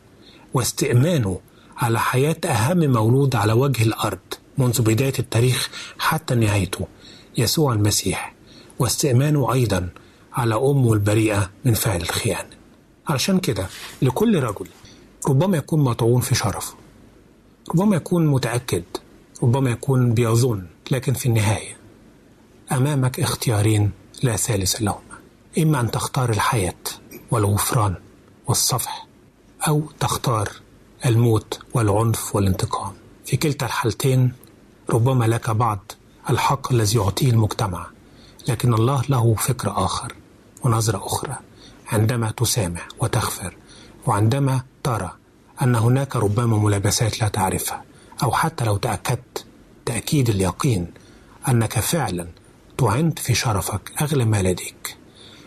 [0.53, 1.39] واستئمانه
[1.77, 4.19] على حياة أهم مولود على وجه الأرض
[4.57, 6.87] منذ بداية التاريخ حتى نهايته
[7.37, 8.33] يسوع المسيح
[8.79, 9.89] واستئمانه أيضا
[10.33, 12.49] على أمه البريئة من فعل الخيانة.
[13.07, 13.67] علشان كده
[14.01, 14.67] لكل رجل
[15.27, 16.73] ربما يكون مطعون في شرفه
[17.75, 18.83] ربما يكون متأكد
[19.43, 21.77] ربما يكون بيظن لكن في النهاية
[22.71, 23.91] أمامك اختيارين
[24.23, 25.17] لا ثالث لهما
[25.57, 26.73] إما أن تختار الحياة
[27.31, 27.95] والغفران
[28.47, 29.07] والصفح
[29.67, 30.49] أو تختار
[31.05, 32.91] الموت والعنف والانتقام.
[33.25, 34.33] في كلتا الحالتين
[34.89, 35.91] ربما لك بعض
[36.29, 37.87] الحق الذي يعطيه المجتمع
[38.47, 40.13] لكن الله له فكر آخر
[40.63, 41.37] ونظرة أخرى.
[41.87, 43.55] عندما تسامح وتغفر
[44.07, 45.11] وعندما ترى
[45.61, 47.83] أن هناك ربما ملابسات لا تعرفها
[48.23, 49.45] أو حتى لو تأكدت
[49.85, 50.87] تأكيد اليقين
[51.47, 52.27] أنك فعلا
[52.77, 54.97] تعنت في شرفك أغلى ما لديك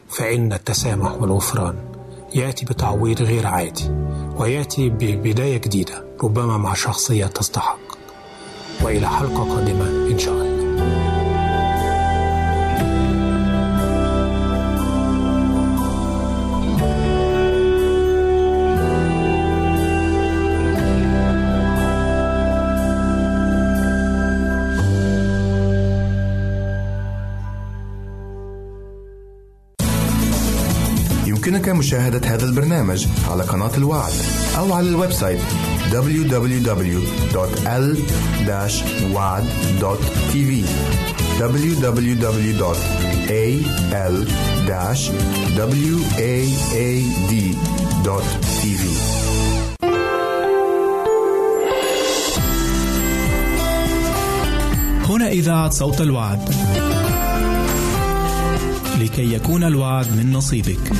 [0.08, 1.93] فإن التسامح والغفران
[2.34, 3.90] يأتي بتعويض غير عادي
[4.36, 7.78] ويأتي ببداية جديدة ربما مع شخصية تستحق.
[8.82, 10.53] وإلى حلقة قادمة إن شاء الله.
[31.46, 34.12] يمكنك مشاهدة هذا البرنامج على قناة الوعد
[34.58, 35.40] أو على ال website
[35.90, 37.04] www.l-wad.tv
[41.40, 42.44] www.al-waad.tv
[55.08, 56.54] هنا إذاعة صوت الوعد.
[59.00, 60.92] لكي يكون الوعد من نصيبك.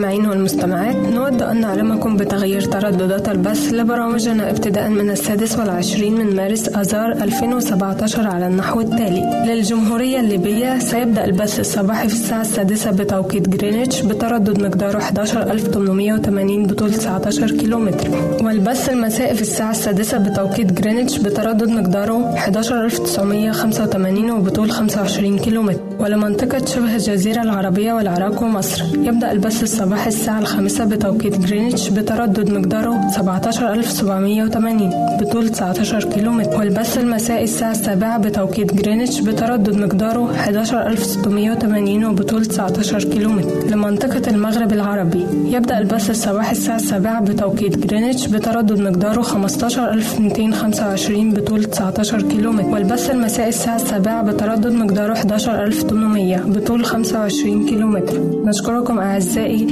[0.00, 6.68] المستمعين والمستمعات نود أن نعلمكم بتغيير ترددات البث لبرامجنا ابتداء من السادس والعشرين من مارس
[6.68, 9.44] آذار 2017 على النحو التالي.
[9.46, 17.50] للجمهورية الليبية سيبدأ البث الصباحي في الساعة السادسة بتوقيت جرينتش بتردد مقداره 11880 بطول 19
[17.50, 18.08] كيلومتر.
[18.44, 25.80] والبث المسائي في الساعة السادسة بتوقيت جرينتش بتردد مقداره 11985 وبطول 25 كيلومتر.
[25.98, 33.08] ولمنطقة شبه الجزيرة العربية والعراق ومصر يبدأ البث الصباحي الساعة الخامسة بتوقيت جرينتش بتردد مقداره
[33.10, 36.58] 17780 بطول 19 كيلومتر.
[36.58, 43.66] والبث المسائي الساعة السابعة بتوقيت جرينتش بتردد مقداره 11680 وبطول 19 كيلومتر.
[43.70, 52.22] لمنطقة المغرب العربي يبدأ البث الصباحي الساعة السابعة بتوقيت جرينتش بتردد مقداره 15225 بطول 19
[52.22, 52.68] كيلومتر.
[52.68, 58.20] والبث المسائي الساعة السابعة بتردد مقداره 11800 بطول 25 كيلومتر.
[58.44, 59.66] نشكركم أعزائي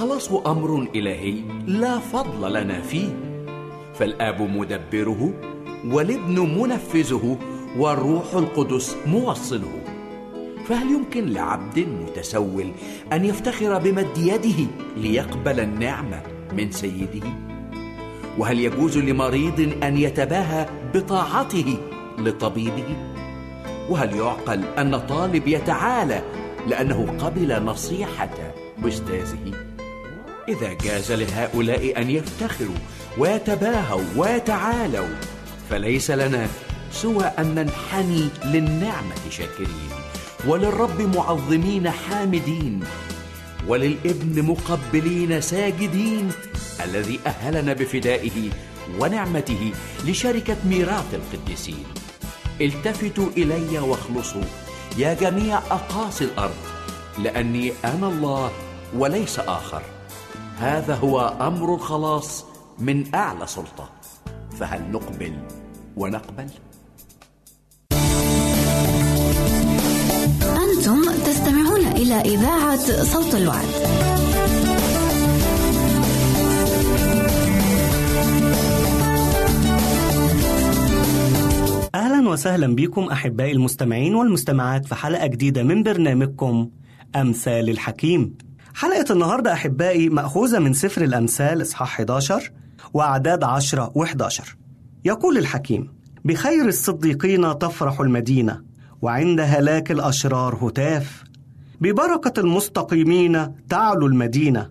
[0.00, 1.34] الخلاص أمر إلهي
[1.66, 3.08] لا فضل لنا فيه.
[3.94, 5.32] فالآب مدبره
[5.84, 7.38] والابن منفذه
[7.78, 9.82] والروح القدس موصله.
[10.66, 12.72] فهل يمكن لعبد متسول
[13.12, 16.22] أن يفتخر بمد يده ليقبل النعمة
[16.52, 17.28] من سيده؟
[18.38, 21.76] وهل يجوز لمريض أن يتباهى بطاعته
[22.18, 22.96] لطبيبه؟
[23.90, 26.22] وهل يعقل أن طالب يتعالى
[26.68, 28.52] لأنه قبل نصيحة
[28.84, 29.69] أستاذه؟
[30.48, 32.76] إذا جاز لهؤلاء أن يفتخروا
[33.18, 35.14] ويتباهوا ويتعالوا
[35.70, 36.48] فليس لنا
[36.92, 39.90] سوى أن ننحني للنعمة شاكرين
[40.46, 42.80] وللرب معظمين حامدين
[43.66, 46.32] وللابن مقبلين ساجدين
[46.84, 48.50] الذي أهلنا بفدائه
[48.98, 49.72] ونعمته
[50.06, 51.84] لشركة ميراث القديسين.
[52.60, 54.44] التفتوا إلي واخلصوا
[54.98, 56.56] يا جميع أقاصي الأرض
[57.18, 58.50] لأني أنا الله
[58.96, 59.82] وليس آخر.
[60.60, 62.44] هذا هو أمر الخلاص
[62.78, 63.90] من أعلى سلطة
[64.58, 65.32] فهل نقبل
[65.96, 66.46] ونقبل
[70.42, 73.64] أنتم تستمعون إلى إذاعة صوت الوعد.
[81.94, 86.70] أهلا وسهلا بكم أحبائي المستمعين والمستمعات في حلقة جديدة من برنامجكم
[87.16, 88.49] أمثال الحكيم.
[88.74, 92.50] حلقة النهاردة أحبائي مأخوذة من سفر الأمثال إصحاح 11
[92.94, 94.42] وأعداد 10 و11.
[95.04, 95.92] يقول الحكيم:
[96.24, 98.60] بخير الصديقين تفرح المدينة
[99.02, 101.24] وعند هلاك الأشرار هتاف.
[101.80, 104.70] ببركة المستقيمين تعلو المدينة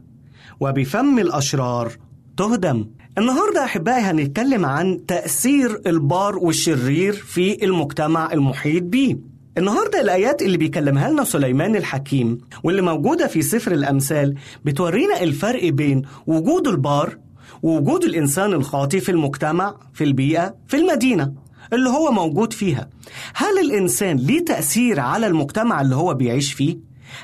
[0.59, 1.91] وبفم الأشرار
[2.37, 2.87] تهدم.
[3.17, 9.17] النهارده أحبائي هنتكلم عن تأثير البار والشرير في المجتمع المحيط بيه
[9.57, 14.35] النهارده الآيات اللي بيكلمها لنا سليمان الحكيم واللي موجودة في سفر الأمثال
[14.65, 17.17] بتورينا الفرق بين وجود البار
[17.63, 21.33] ووجود الإنسان الخاطي في المجتمع في البيئة في المدينة
[21.73, 22.89] اللي هو موجود فيها
[23.35, 26.77] هل الإنسان ليه تأثير على المجتمع اللي هو بيعيش فيه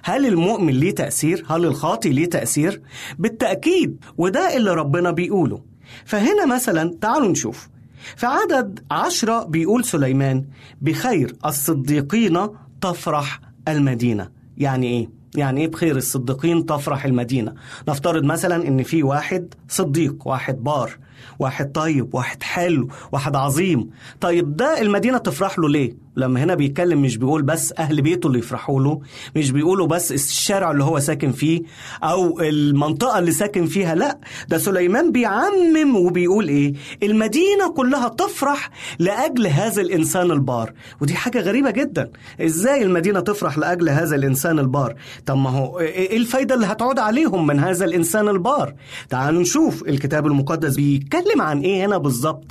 [0.04, 2.82] هل المؤمن ليه تأثير؟ هل الخاطي ليه تأثير؟
[3.20, 5.62] بالتأكيد وده اللي ربنا بيقوله
[6.06, 7.68] فهنا مثلا تعالوا نشوف
[8.16, 10.46] في عدد عشرة بيقول سليمان
[10.82, 12.48] بخير الصديقين
[12.82, 14.30] تفرح المدينة.
[14.58, 17.54] يعني إيه؟ يعني إيه بخير الصديقين تفرح المدينة؟
[17.88, 20.98] نفترض مثلا إن في واحد صديق واحد بار.
[21.39, 23.89] واحد طيب واحد حلو واحد عظيم.
[24.22, 28.39] طيب ده المدينة تفرح له ليه؟ لما هنا بيتكلم مش بيقول بس أهل بيته اللي
[28.39, 29.01] يفرحوا له
[29.36, 31.61] مش بيقولوا بس الشارع اللي هو ساكن فيه
[32.03, 34.20] أو المنطقة اللي ساكن فيها لا.
[34.49, 40.74] ده سليمان بيعمم وبيقول إيه؟ المدينة كلها تفرح لأجل هذا الإنسان البار.
[41.01, 42.09] ودي حاجة غريبة جدا.
[42.41, 44.95] إزاي المدينة تفرح لأجل هذا الإنسان البار؟
[45.26, 48.74] طب ما هو إيه الفايدة اللي هتعود عليهم من هذا الإنسان البار؟
[49.09, 50.76] تعالوا نشوف الكتاب المقدس
[51.10, 52.45] بيتكلم عن إيه هنا بالظبط؟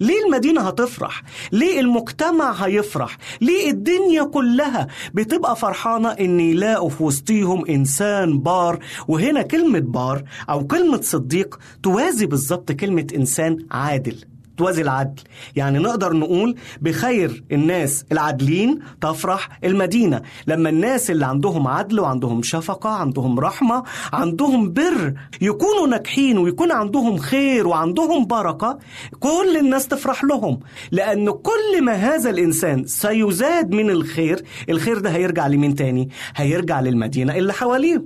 [0.00, 7.66] ليه المدينة هتفرح؟ ليه المجتمع هيفرح؟ ليه الدنيا كلها بتبقى فرحانة ان يلاقوا في وسطيهم
[7.66, 14.16] إنسان بار؟ وهنا كلمة بار أو كلمة صديق توازي بالظبط كلمة إنسان عادل.
[14.60, 15.20] توازي العدل.
[15.56, 20.22] يعني نقدر نقول بخير الناس العادلين تفرح المدينة.
[20.46, 23.82] لما الناس اللي عندهم عدل وعندهم شفقة عندهم رحمة
[24.12, 28.78] عندهم بر يكونوا ناجحين ويكون عندهم خير وعندهم بركة
[29.20, 30.60] كل الناس تفرح لهم.
[30.90, 37.36] لأن كل ما هذا الإنسان سيزاد من الخير الخير ده هيرجع لمين تاني؟ هيرجع للمدينة
[37.36, 38.04] اللي حواليه.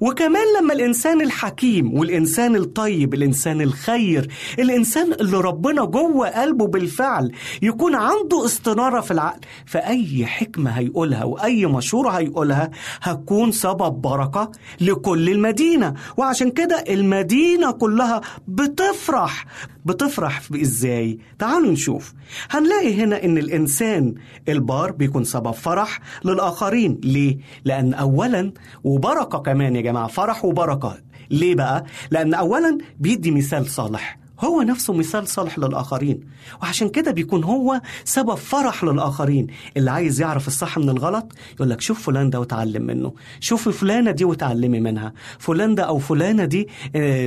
[0.00, 4.28] وكمان لما الإنسان الحكيم والإنسان الطيب الإنسان الخير
[4.58, 7.32] الإنسان اللي ربنا جوه قلبه بالفعل
[7.62, 9.40] يكون عنده استنارة في العقل.
[9.66, 12.70] فأي حكمة هيقولها وأي مشورة هيقولها
[13.02, 15.94] هتكون سبب بركة لكل المدينة.
[16.16, 19.46] وعشان كده المدينة كلها بتفرح.
[19.84, 22.14] بتفرح إزاي؟ تعالوا نشوف.
[22.50, 24.14] هنلاقي هنا إن الإنسان
[24.48, 27.00] البار بيكون سبب فرح للآخرين.
[27.04, 28.52] ليه؟ لأن اولا
[28.84, 30.98] وبركة كمان يا جماعة فرح وبركة.
[31.30, 34.18] ليه بقى؟ لأن اولا بيدي مثال صالح.
[34.40, 36.20] هو نفسه مثال صالح للآخرين.
[36.62, 39.46] وعشان كده بيكون هو سبب فرح للآخرين.
[39.76, 43.12] اللي عايز يعرف الصح من الغلط يقول لك شوف فلان ده وتعلم منه.
[43.40, 45.12] شوف فلانة دي وتعلمي منها.
[45.38, 46.68] فلان ده أو فلانة دي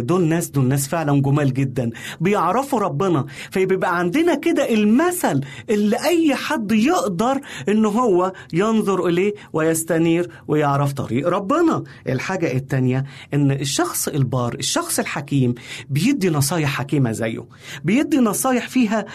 [0.01, 1.89] دول ناس دول ناس فعلا جمال جدا.
[2.21, 3.25] بيعرفوا ربنا.
[3.51, 11.27] فيبقى عندنا كده المثل اللي أي حد يقدر إن هو ينظر إليه ويستنير ويعرف طريق
[11.27, 11.83] ربنا.
[12.09, 15.53] الحاجة التانية إن الشخص البار الشخص الحكيم
[15.89, 17.00] بيدي نصايح حكيمة.
[17.01, 17.45] حكيمة زيه
[17.83, 19.05] بيدي نصايح فيها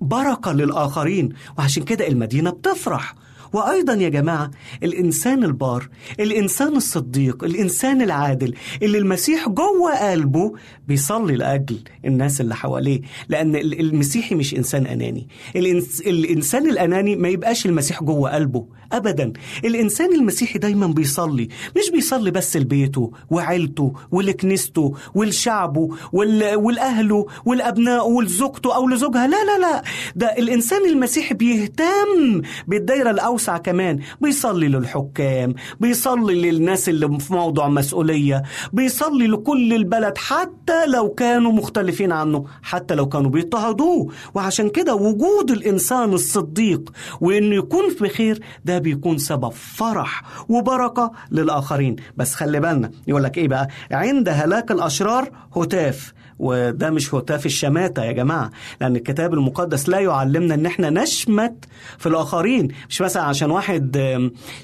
[0.00, 1.28] بركة للآخرين
[1.58, 3.14] وعشان كده المدينة بتفرح.
[3.54, 4.50] وأيضا يا جماعة
[4.82, 5.88] الإنسان البار
[6.20, 10.52] الإنسان الصديق الإنسان العادل اللي المسيح جوه قلبه
[10.88, 15.28] بيصلي لأجل الناس اللي حواليه لأن ال- المسيحي مش إنسان أناني.
[15.56, 16.00] الإنس...
[16.00, 19.32] الإنسان الأناني ما يبقاش المسيح جوه قلبه أبدا.
[19.64, 26.54] الإنسان المسيحي دايما بيصلي مش بيصلي بس لبيته وعيلته ولكنيسته ولشعبه وال...
[26.56, 29.26] ولأهله والأبناء ولزوجته أو لزوجها.
[29.26, 29.82] لا لا لا.
[30.16, 33.98] ده الإنسان المسيحي بيهتم بالدايرة الأوسع كمان.
[34.20, 38.42] بيصلي للحكام بيصلي للناس اللي في موضع مسؤولية
[38.72, 44.12] بيصلي لكل البلد حتى لو كانوا مختلفين عنه حتى لو كانوا بيضطهدوه.
[44.34, 51.96] وعشان كده وجود الإنسان الصديق وإنه يكون في خير ده بيكون سبب فرح وبركة للآخرين.
[52.16, 56.12] بس خلي بالنا يقول لك إيه بقى؟ عند هلاك الأشرار هتاف.
[56.38, 61.64] وده مش هتاف الشماتة يا جماعة لأن الكتاب المقدس لا يعلمنا إن إحنا نشمت
[61.98, 63.96] في الآخرين مش مثلا عشان واحد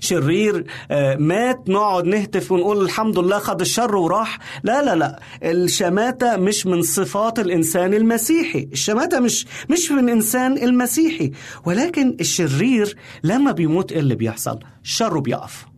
[0.00, 6.36] شرير آه، مات نقعد نهتف ونقول الحمد لله خد الشر وراح لا لا لا الشماتة
[6.36, 11.32] مش من صفات الإنسان المسيحي الشماتة مش مش من إنسان المسيحي
[11.64, 15.69] ولكن الشرير لما بيموت إيه اللي بيحصل؟ شره بيقف.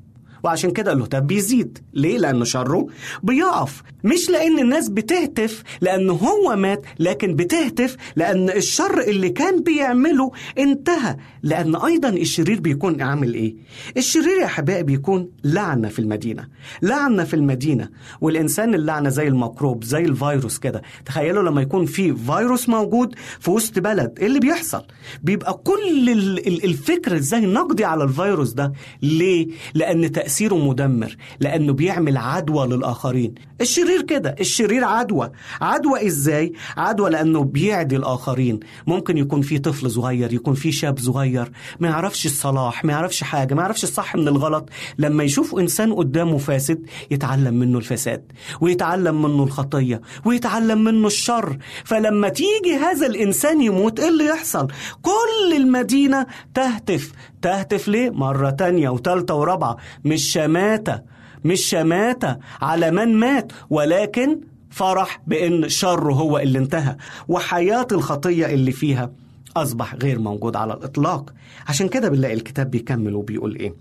[0.43, 1.79] وعشان كده الهتاف بيزيد.
[1.95, 2.87] ليه؟ لأنه شره
[3.23, 3.83] بيقف.
[4.05, 11.17] مش لأن الناس بتهتف لأنه هو مات لكن بتهتف لأن الشر اللي كان بيعمله انتهى.
[11.43, 13.55] لأن أيضا الشرير بيكون عامل إيه؟
[13.97, 16.49] الشرير يا أحبائي بيكون لعنة في المدينة.
[16.83, 17.89] لعنة في المدينة.
[18.21, 20.83] والإنسان اللعنة زي الميكروب زي الفيروس كده.
[21.05, 24.83] تخيلوا لما يكون في فيروس موجود في وسط بلد إيه اللي بيحصل؟
[25.23, 28.73] بيبقى كل ال- ال- الفكر إزاي نقضي على الفيروس ده.
[29.03, 33.35] ليه؟ لأن تأثيره مدمر لأنه بيعمل عدوى للآخرين.
[33.61, 35.31] الشرير كده الشرير عدوى.
[35.61, 38.61] عدوى إزاي؟ عدوى لأنه بيعدي الآخرين.
[38.87, 43.55] ممكن يكون في طفل صغير يكون في شاب صغير ما يعرفش الصلاح ما يعرفش حاجة
[43.55, 44.69] ما يعرفش الصح من الغلط.
[44.99, 51.59] لما يشوف إنسان قدامه فاسد يتعلم منه الفساد ويتعلم منه الخطية ويتعلم منه الشر.
[51.85, 54.69] فلما تيجي هذا الإنسان يموت إيه اللي يحصل؟
[55.03, 57.13] كل المدينة تهتف.
[57.43, 59.77] تهتف ليه؟ مرة تانية وتالتة ورابعة.
[60.05, 61.01] مش شماته
[61.45, 66.97] مش شماته على من مات ولكن فرح بإن شره هو اللي انتهى
[67.29, 69.11] وحياة الخطية اللي فيها
[69.57, 71.33] أصبح غير موجود على الإطلاق.
[71.69, 73.75] عشان كده بنلاقي الكتاب بيكمل وبيقول إيه.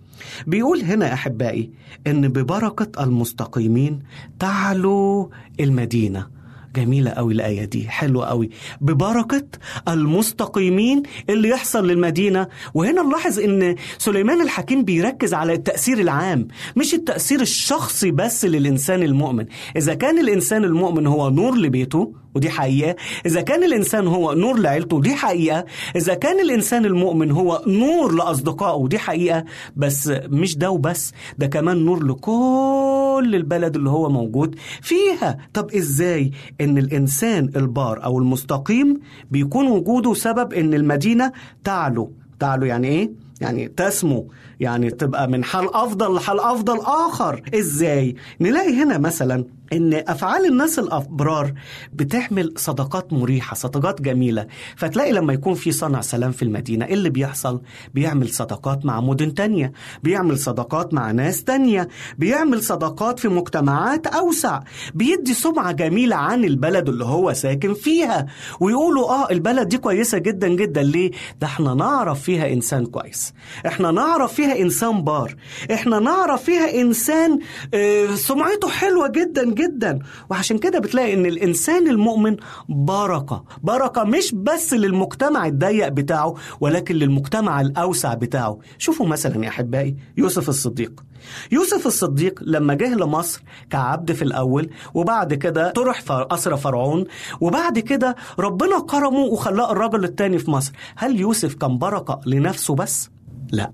[0.47, 1.71] بيقول هنا أحبائي
[2.07, 3.99] إن ببركة المستقيمين
[4.39, 6.27] تعلو المدينة.
[6.75, 8.49] جميلة قوي الآية دي حلوة قوي
[8.81, 9.43] ببركة
[9.87, 12.47] المستقيمين اللي يحصل للمدينة.
[12.73, 19.45] وهنا نلاحظ إن سليمان الحكيم بيركز على التأثير العام مش التأثير الشخصي بس للإنسان المؤمن.
[19.75, 22.95] إذا كان الإنسان المؤمن هو نور لبيته ودي حقيقة.
[23.25, 25.65] إذا كان الإنسان هو نور لعيلته دي حقيقة.
[25.95, 29.45] إذا كان الإنسان المؤمن هو نور لأصدقائه دي حقيقة.
[29.75, 35.37] بس مش ده وبس ده كمان نور لكل البلد اللي هو موجود فيها.
[35.53, 38.99] طب إزاي؟ إن الإنسان البار أو المستقيم
[39.31, 41.31] بيكون وجوده سبب إن المدينة
[41.63, 44.27] تعلو تعلو يعني إيه؟ يعني تسمو
[44.61, 47.41] يعني تبقى من حال أفضل لحال أفضل آخر.
[47.55, 51.53] إزاي؟ نلاقي هنا مثلا إن أفعال الناس الأبرار
[51.93, 54.47] بتعمل صداقات مريحة صداقات جميلة.
[54.75, 57.61] فتلاقي لما يكون في صنع سلام في المدينة إيه اللي بيحصل؟
[57.93, 59.71] بيعمل صداقات مع مدن تانية
[60.03, 61.87] بيعمل صداقات مع ناس تانية
[62.17, 64.59] بيعمل صداقات في مجتمعات أوسع.
[64.93, 68.25] بيدي سمعة جميلة عن البلد اللي هو ساكن فيها
[68.59, 70.81] ويقولوا آه البلد دي كويسة جدا جدا.
[70.83, 73.33] ليه؟ ده إحنا نعرف فيها إنسان كويس.
[73.67, 75.35] إحنا نعرف فيها إنسان بار.
[75.73, 77.39] إحنا نعرف فيها إنسان
[77.73, 79.99] آه سمعته حلوة جدا جدا.
[80.29, 82.37] وعشان كده بتلاقي إن الإنسان المؤمن
[82.69, 83.43] بركة.
[83.63, 88.59] بركة مش بس للمجتمع الضيق بتاعه ولكن للمجتمع الأوسع بتاعه.
[88.77, 91.03] شوفوا مثلا يا أحبائي يوسف الصديق.
[91.51, 97.05] يوسف الصديق لما جه لمصر كعبد في الأول وبعد كده طرح في اسرى فرعون
[97.41, 100.71] وبعد كده ربنا كرمه وخلاه الرجل الثاني في مصر.
[100.95, 103.09] هل يوسف كان بركة لنفسه بس؟
[103.51, 103.71] لا.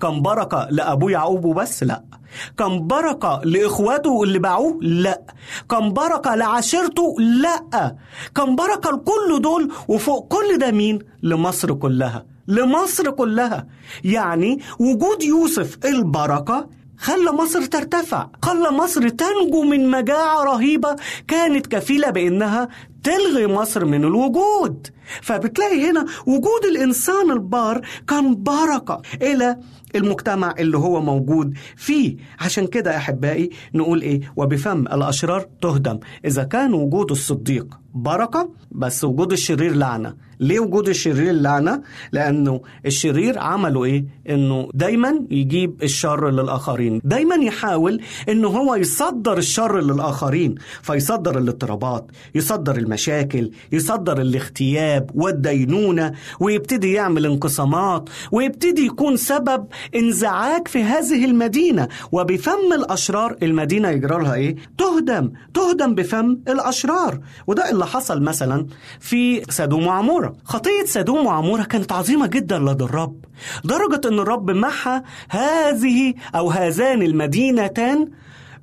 [0.00, 2.04] كان بركة لأبوه يعقوب بس؟ لا
[2.58, 5.22] كان بركة لإخواته اللي باعوه؟ لا
[5.70, 7.96] كان بركة لعشيرته؟ لا
[8.34, 13.66] كان بركة لكل دول وفوق كل ده مين؟ لمصر كلها لمصر كلها
[14.04, 16.68] يعني وجود يوسف البركة
[16.98, 20.96] خلى مصر ترتفع خلى مصر تنجو من مجاعة رهيبة
[21.28, 22.68] كانت كفيلة بأنها
[23.04, 24.86] تلغي مصر من الوجود
[25.22, 29.56] فبتلاقي هنا وجود الإنسان البار كان بركة إلى
[29.94, 32.16] المجتمع اللي هو موجود فيه.
[32.40, 35.98] عشان كده أحبائي نقول إيه؟ وبفم الأشرار تهدم.
[36.24, 41.82] إذا كان وجود الصديق بركة بس وجود الشرير لعنة ليه وجود الشرير لعنة؟
[42.12, 49.80] لأنه الشرير عمله إيه؟ إنه دايما يجيب الشر للآخرين دايما يحاول إنه هو يصدر الشر
[49.80, 59.66] للآخرين فيصدر الاضطرابات يصدر المشاكل يصدر الاغتياب والدينونة ويبتدي يعمل انقسامات ويبتدي يكون سبب
[59.96, 67.70] انزعاج في هذه المدينة وبفم الأشرار المدينة يجرى لها إيه؟ تهدم تهدم بفم الأشرار وده
[67.78, 68.66] اللي حصل مثلا
[69.00, 70.36] في سدوم وعمورة.
[70.44, 73.24] خطية سدوم وعمورة كانت عظيمة جدا لدى الرب
[73.64, 78.08] درجة أن الرب محى هذه أو هذان المدينتان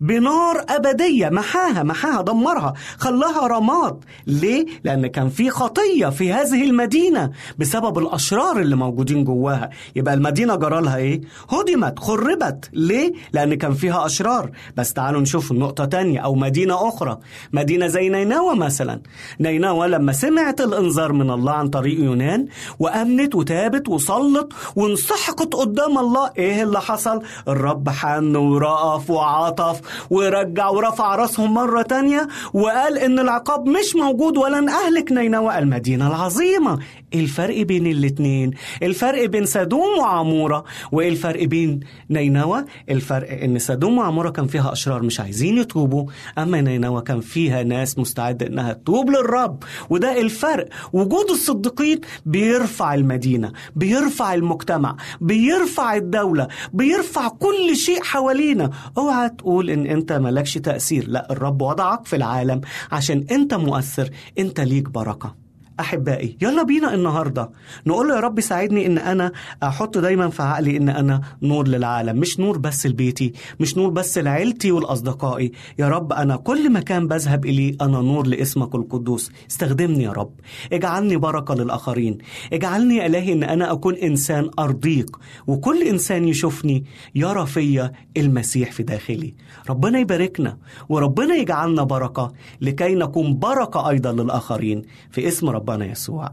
[0.02, 7.32] بنار أبدية محاها محاها دمرها خلاها رماد ليه؟ لأن كان في خطية في هذه المدينة
[7.58, 14.06] بسبب الأشرار اللي موجودين جواها يبقى المدينة جرالها إيه؟ هدمت خربت ليه؟ لأن كان فيها
[14.06, 17.18] أشرار بس تعالوا نشوف النقطة تانية أو مدينة أخرى
[17.54, 19.02] مدينة زي نينوى مثلا
[19.40, 22.48] نينوى لما سمعت الإنذار من الله عن طريق يونان
[22.80, 31.16] وأمنت وتابت وصلت وانسحقت قدام الله إيه اللي حصل؟ الرب حن ورأف وعطف ورجع ورفع
[31.16, 36.80] راسهم مرة تانية وقال إن العقاب مش موجود ولن أهلك نينوى المدينة العظيمة.
[37.20, 38.52] الفرق بين الاتنين؟
[38.84, 40.64] الفرق بين سدوم وعمورة.
[40.92, 46.06] وإيه الفرق بين نينوى؟ الفرق إن سدوم وعمورة كان فيها أشرار مش عايزين يتوبوا.
[46.38, 49.64] أما نينوى كان فيها ناس مستعدة إنها تتوب للرب.
[49.90, 50.70] وده الفرق.
[50.94, 58.70] وجود الصديقين بيرفع المدينة بيرفع المجتمع بيرفع الدولة بيرفع كل شيء حوالينا.
[58.98, 61.08] اوعى تقول إن أنت مالكش تأثير.
[61.08, 62.62] لا الرب وضعك في العالم.
[62.92, 64.10] عشان أنت مؤثر
[64.40, 65.45] أنت ليك بركة.
[65.80, 67.50] أحبائي يلا بينا النهاردة.
[67.88, 69.32] نقول له يا رب ساعدني إن أنا
[69.64, 74.18] أحط دايما في عقلي إن أنا نور للعالم مش نور بس لبيتي مش نور بس
[74.18, 75.52] لعيلتي والأصدقائي.
[75.80, 79.32] يا رب أنا كل مكان بذهب إليه أنا نور لاسمك القدوس.
[79.52, 80.32] استخدمني يا رب.
[80.74, 82.18] اجعلني بركة للآخرين.
[82.54, 85.10] اجعلني يا إلهي إن أنا أكون إنسان أرضيك
[85.48, 89.34] وكل إنسان يشوفني يرى فيا المسيح في داخلي.
[89.70, 90.58] ربنا يباركنا
[90.90, 94.82] وربنا يجعلنا بركة لكي نكون بركة أيضا للآخرين.
[95.12, 96.30] في اسم ربنا يسوع.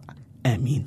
[0.47, 0.85] آمين.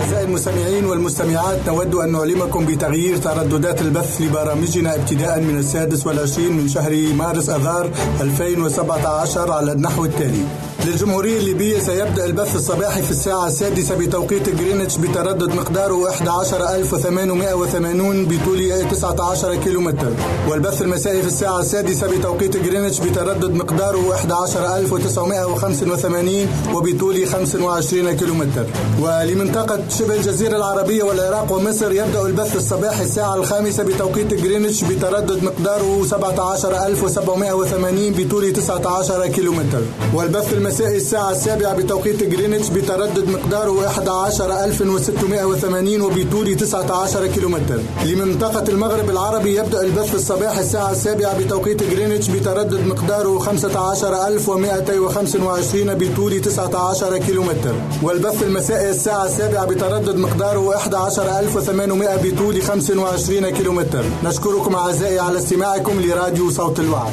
[0.00, 6.68] أعزائي المستمعين والمستمعات نود أن نعلمكم بتغيير ترددات البث لبرامجنا ابتداء من السادس والعشرين من
[6.68, 7.90] شهر مارس أذار
[8.20, 10.44] 2017 على النحو التالي.
[10.86, 19.54] للجمهورية الليبية سيبدأ البث الصباحي في الساعة السادسة بتوقيت جرينتش بتردد مقداره 11880 بطول 19
[19.54, 20.12] كيلومتر.
[20.48, 28.66] والبث المسائي في الساعة السادسة بتوقيت جرينتش بتردد مقداره 11985 وبطول 25 كيلومتر.
[29.00, 36.04] ولمنطقة شبه الجزيرة العربية والعراق ومصر يبدأ البث الصباحي الساعة الخامسة بتوقيت جرينتش بتردد مقداره
[36.06, 39.82] 17780 بطول 19 كيلومتر.
[40.14, 47.80] والبث المسائي الساعة السابعة بتوقيت جرينتش بتردد مقداره 11680 وبطول 19 كيلومتر.
[48.04, 57.18] لمنطقة المغرب العربي يبدأ البث الصباحي الساعة السابعة بتوقيت جرينتش بتردد مقداره 15225 بطول 19
[57.18, 57.74] كيلومتر.
[58.02, 64.04] والبث المسائي الساعة السابعة بتردد مقداره 11800 بطول 25 كيلومتر.
[64.24, 67.12] نشكركم أعزائي على استماعكم لراديو صوت الوعد.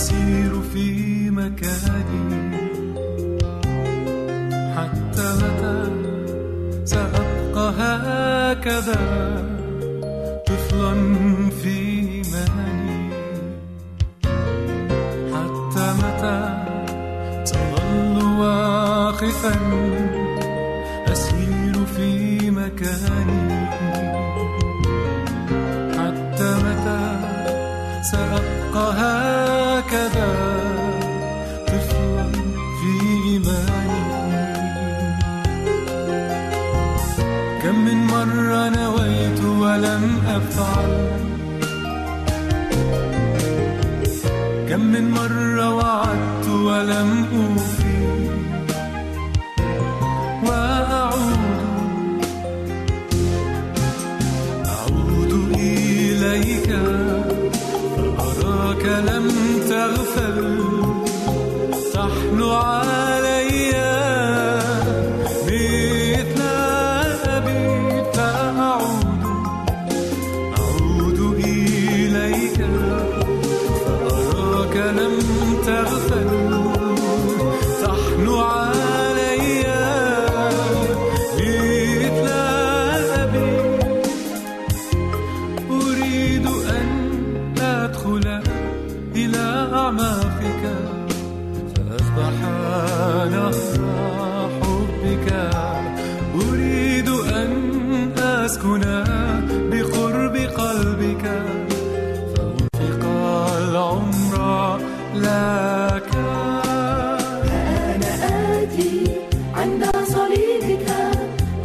[0.00, 2.56] أسير في مكاني.
[4.76, 5.90] حتى متى
[6.84, 9.00] سأبقى هكذا
[10.46, 10.94] طفلا
[11.62, 11.99] في
[39.80, 40.90] ولم أفعل.
[44.68, 47.49] كم من مرة وعدت ولم أوفي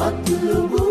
[0.04, 0.83] أطلب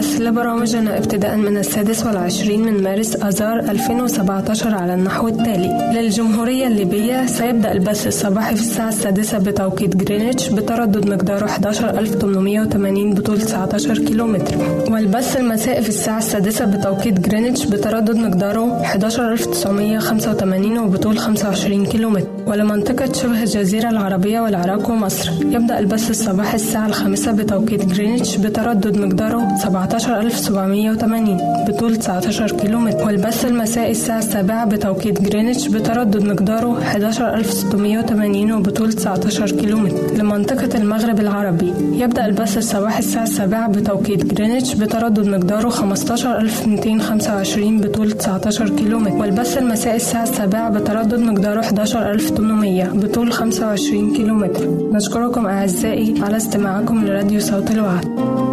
[0.00, 5.92] البث لبرامجنا ابتداء من السادس والعشرين من مارس آذار 2017 على النحو التالي.
[5.94, 13.98] للجمهورية الليبية سيبدأ البث الصباحي في الساعة السادسة بتوقيت جرينتش بتردد مقداره 11880 بطول 19
[13.98, 14.54] كيلومتر.
[14.90, 22.39] والبث المسائي في الساعة السادسة بتوقيت جرينتش بتردد مقداره 11985 وبطول 25 كيلومتر.
[22.50, 25.30] ولمنطقة شبه الجزيرة العربية والعراق ومصر.
[25.42, 31.38] يبدأ البث الصباحي الساعة الخامسة بتوقيت جرينتش بتردد مقداره 17780
[31.68, 33.06] بطول 19 كيلومتر.
[33.06, 40.14] والبث المسائي الساعة السابعة بتوقيت جرينتش بتردد مقداره 11680 وبطول 19 كيلومتر.
[40.16, 41.74] لمنطقة المغرب العربي.
[41.92, 49.16] يبدأ البث الصباحي الساعة السابعة بتوقيت جرينتش بتردد مقداره 15225 بطول 19 كيلومتر.
[49.16, 51.60] والبث المسائي الساعة السابعة بتردد مقداره
[52.40, 54.66] 11800 بطول 25 كيلومتر.
[54.92, 58.49] نشكركم أعزائي على استماعكم لراديو صوت الوعد.